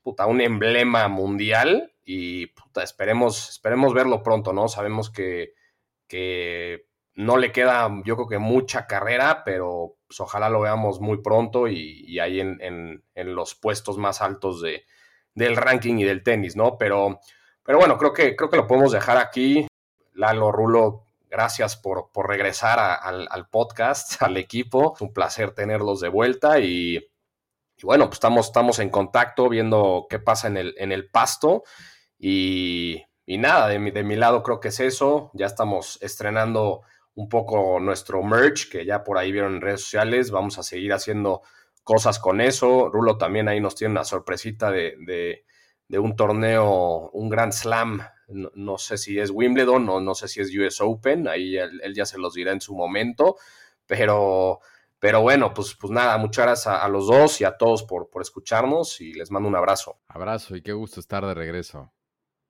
puta, 0.00 0.24
un 0.24 0.40
emblema 0.40 1.06
mundial 1.08 1.94
y 2.02 2.46
puta, 2.46 2.82
esperemos, 2.82 3.50
esperemos 3.50 3.92
verlo 3.92 4.22
pronto, 4.22 4.54
¿no? 4.54 4.68
Sabemos 4.68 5.10
que, 5.10 5.52
que 6.06 6.86
no 7.12 7.36
le 7.36 7.52
queda, 7.52 7.90
yo 8.06 8.16
creo 8.16 8.26
que 8.26 8.38
mucha 8.38 8.86
carrera, 8.86 9.44
pero 9.44 9.96
pues, 10.06 10.18
ojalá 10.18 10.48
lo 10.48 10.62
veamos 10.62 10.98
muy 10.98 11.20
pronto 11.20 11.68
y, 11.68 12.06
y 12.06 12.20
ahí 12.20 12.40
en, 12.40 12.58
en, 12.62 13.04
en, 13.14 13.34
los 13.34 13.54
puestos 13.54 13.98
más 13.98 14.22
altos 14.22 14.62
de, 14.62 14.86
del 15.34 15.56
ranking 15.56 15.98
y 15.98 16.04
del 16.04 16.22
tenis, 16.22 16.56
¿no? 16.56 16.78
Pero, 16.78 17.20
pero 17.62 17.76
bueno, 17.76 17.98
creo 17.98 18.14
que, 18.14 18.34
creo 18.34 18.48
que 18.48 18.56
lo 18.56 18.66
podemos 18.66 18.92
dejar 18.92 19.18
aquí. 19.18 19.66
Lalo 20.14 20.50
Rulo, 20.52 21.04
gracias 21.30 21.76
por, 21.76 22.10
por 22.12 22.28
regresar 22.28 22.78
al, 22.78 23.28
al, 23.30 23.48
podcast, 23.48 24.22
al 24.22 24.36
equipo. 24.36 24.94
Es 24.94 25.00
un 25.00 25.12
placer 25.12 25.52
tenerlos 25.52 26.00
de 26.00 26.08
vuelta 26.08 26.60
y, 26.60 27.10
bueno, 27.82 28.06
pues 28.06 28.16
estamos, 28.16 28.46
estamos 28.46 28.78
en 28.78 28.90
contacto 28.90 29.48
viendo 29.48 30.06
qué 30.08 30.18
pasa 30.18 30.48
en 30.48 30.56
el, 30.56 30.74
en 30.78 30.92
el 30.92 31.10
pasto 31.10 31.62
y, 32.18 33.04
y 33.24 33.38
nada, 33.38 33.68
de 33.68 33.78
mi, 33.78 33.90
de 33.90 34.02
mi, 34.02 34.16
lado 34.16 34.42
creo 34.42 34.60
que 34.60 34.68
es 34.68 34.80
eso. 34.80 35.30
Ya 35.34 35.46
estamos 35.46 35.98
estrenando 36.02 36.82
un 37.14 37.28
poco 37.28 37.78
nuestro 37.80 38.22
merch, 38.22 38.70
que 38.70 38.84
ya 38.84 39.04
por 39.04 39.18
ahí 39.18 39.32
vieron 39.32 39.56
en 39.56 39.60
redes 39.60 39.82
sociales. 39.82 40.30
Vamos 40.30 40.58
a 40.58 40.62
seguir 40.62 40.92
haciendo 40.92 41.42
cosas 41.84 42.18
con 42.18 42.40
eso. 42.40 42.90
Rulo 42.90 43.18
también 43.18 43.48
ahí 43.48 43.60
nos 43.60 43.74
tiene 43.74 43.92
una 43.92 44.04
sorpresita 44.04 44.70
de, 44.70 44.96
de, 45.00 45.44
de 45.88 45.98
un 45.98 46.16
torneo, 46.16 47.10
un 47.12 47.28
Grand 47.28 47.52
Slam. 47.52 48.02
No, 48.28 48.50
no, 48.54 48.78
sé 48.78 48.98
si 48.98 49.18
es 49.18 49.30
Wimbledon 49.30 49.88
o 49.88 50.00
no 50.00 50.14
sé 50.14 50.28
si 50.28 50.40
es 50.40 50.54
US 50.56 50.80
Open. 50.80 51.28
Ahí 51.28 51.56
él, 51.56 51.80
él 51.82 51.94
ya 51.94 52.06
se 52.06 52.18
los 52.18 52.34
dirá 52.34 52.52
en 52.52 52.60
su 52.60 52.74
momento. 52.74 53.36
Pero, 53.86 54.60
pero 54.98 55.22
bueno, 55.22 55.54
pues, 55.54 55.74
pues 55.74 55.90
nada, 55.90 56.18
muchas 56.18 56.44
gracias 56.44 56.66
a, 56.66 56.84
a 56.84 56.88
los 56.88 57.06
dos 57.06 57.40
y 57.40 57.44
a 57.44 57.56
todos 57.56 57.84
por, 57.84 58.10
por 58.10 58.22
escucharnos 58.22 59.00
y 59.00 59.12
les 59.14 59.30
mando 59.30 59.48
un 59.48 59.56
abrazo. 59.56 59.98
Abrazo 60.08 60.56
y 60.56 60.62
qué 60.62 60.72
gusto 60.72 61.00
estar 61.00 61.24
de 61.26 61.34
regreso. 61.34 61.92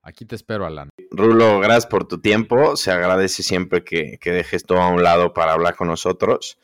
Aquí 0.02 0.24
te 0.24 0.36
espero, 0.36 0.64
Alan. 0.64 0.88
Rulo, 1.10 1.60
gracias 1.60 1.86
por 1.86 2.06
tu 2.06 2.20
tiempo. 2.20 2.76
Se 2.76 2.90
agradece 2.90 3.42
siempre 3.42 3.84
que, 3.84 4.18
que 4.18 4.30
dejes 4.30 4.64
todo 4.64 4.80
a 4.80 4.88
un 4.88 5.02
lado 5.02 5.32
para 5.34 5.52
hablar 5.52 5.76
con 5.76 5.88
nosotros. 5.88 6.58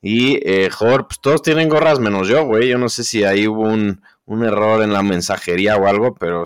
Y, 0.00 0.40
eh, 0.48 0.70
Jor, 0.70 1.08
pues 1.08 1.20
todos 1.20 1.42
tienen 1.42 1.68
gorras 1.68 1.98
menos 2.00 2.28
yo, 2.28 2.44
güey. 2.44 2.68
Yo 2.68 2.78
no 2.78 2.88
sé 2.88 3.04
si 3.04 3.24
ahí 3.24 3.48
hubo 3.48 3.62
un, 3.62 4.02
un, 4.24 4.44
error 4.44 4.82
en 4.82 4.92
la 4.92 5.02
mensajería 5.02 5.76
o 5.76 5.86
algo, 5.86 6.14
pero 6.14 6.44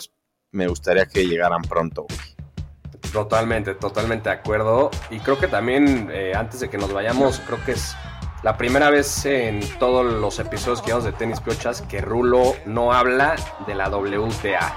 me 0.53 0.67
gustaría 0.67 1.07
que 1.07 1.27
llegaran 1.27 1.63
pronto, 1.63 2.07
güey. 2.09 2.21
Totalmente, 3.13 3.75
totalmente 3.75 4.29
de 4.29 4.37
acuerdo. 4.37 4.91
Y 5.11 5.19
creo 5.19 5.39
que 5.39 5.49
también, 5.49 6.11
eh, 6.13 6.33
antes 6.37 6.61
de 6.61 6.71
que 6.71 6.79
nos 6.79 6.93
vayamos, 6.93 7.41
creo 7.47 7.63
que 7.65 7.73
es 7.73 7.97
la 8.43 8.57
primera 8.57 8.89
vez 8.91 9.25
en 9.27 9.61
todos 9.79 10.05
los 10.05 10.39
episodios 10.39 10.81
que 10.81 10.89
llevamos 10.89 11.05
de 11.05 11.13
Tenis 11.13 11.41
Piochas 11.41 11.83
que 11.83 12.01
Rulo 12.01 12.55
no 12.67 12.93
habla 12.93 13.37
de 13.67 13.75
la 13.75 13.89
WTA. 13.89 14.75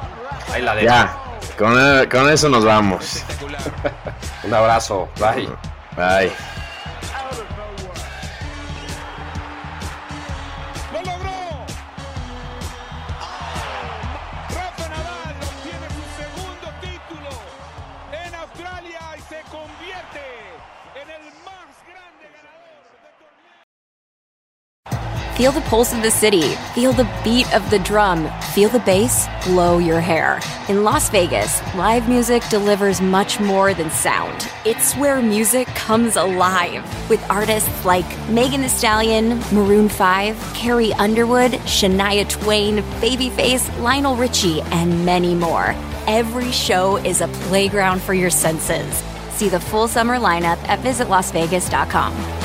Ahí 0.51 0.61
la 0.61 0.75
dejo. 0.75 0.87
Ya, 0.87 1.17
con, 1.57 1.75
con 2.09 2.29
eso 2.29 2.49
nos 2.49 2.65
vamos. 2.65 3.23
Un 4.43 4.53
abrazo, 4.53 5.09
bye. 5.19 5.47
Bye. 5.95 6.31
Feel 25.43 25.51
the 25.51 25.59
pulse 25.59 25.91
of 25.91 26.01
the 26.01 26.09
city. 26.09 26.55
Feel 26.73 26.93
the 26.93 27.03
beat 27.21 27.53
of 27.53 27.69
the 27.69 27.79
drum. 27.79 28.31
Feel 28.53 28.69
the 28.69 28.79
bass 28.79 29.27
blow 29.43 29.77
your 29.77 29.99
hair. 29.99 30.39
In 30.69 30.85
Las 30.85 31.09
Vegas, 31.09 31.61
live 31.75 32.07
music 32.07 32.41
delivers 32.49 33.01
much 33.01 33.41
more 33.41 33.73
than 33.73 33.89
sound. 33.91 34.47
It's 34.63 34.95
where 34.95 35.21
music 35.21 35.67
comes 35.67 36.15
alive 36.15 36.81
with 37.09 37.21
artists 37.29 37.83
like 37.83 38.05
Megan 38.29 38.61
Thee 38.61 38.69
Stallion, 38.69 39.37
Maroon 39.51 39.89
5, 39.89 40.53
Carrie 40.53 40.93
Underwood, 40.93 41.51
Shania 41.67 42.25
Twain, 42.29 42.77
Babyface, 43.01 43.67
Lionel 43.81 44.15
Richie, 44.15 44.61
and 44.61 45.05
many 45.05 45.35
more. 45.35 45.75
Every 46.07 46.53
show 46.53 46.95
is 46.95 47.19
a 47.19 47.27
playground 47.49 48.01
for 48.01 48.13
your 48.13 48.29
senses. 48.29 48.95
See 49.33 49.49
the 49.49 49.59
full 49.59 49.89
summer 49.89 50.15
lineup 50.19 50.63
at 50.69 50.79
visitlasvegas.com. 50.79 52.42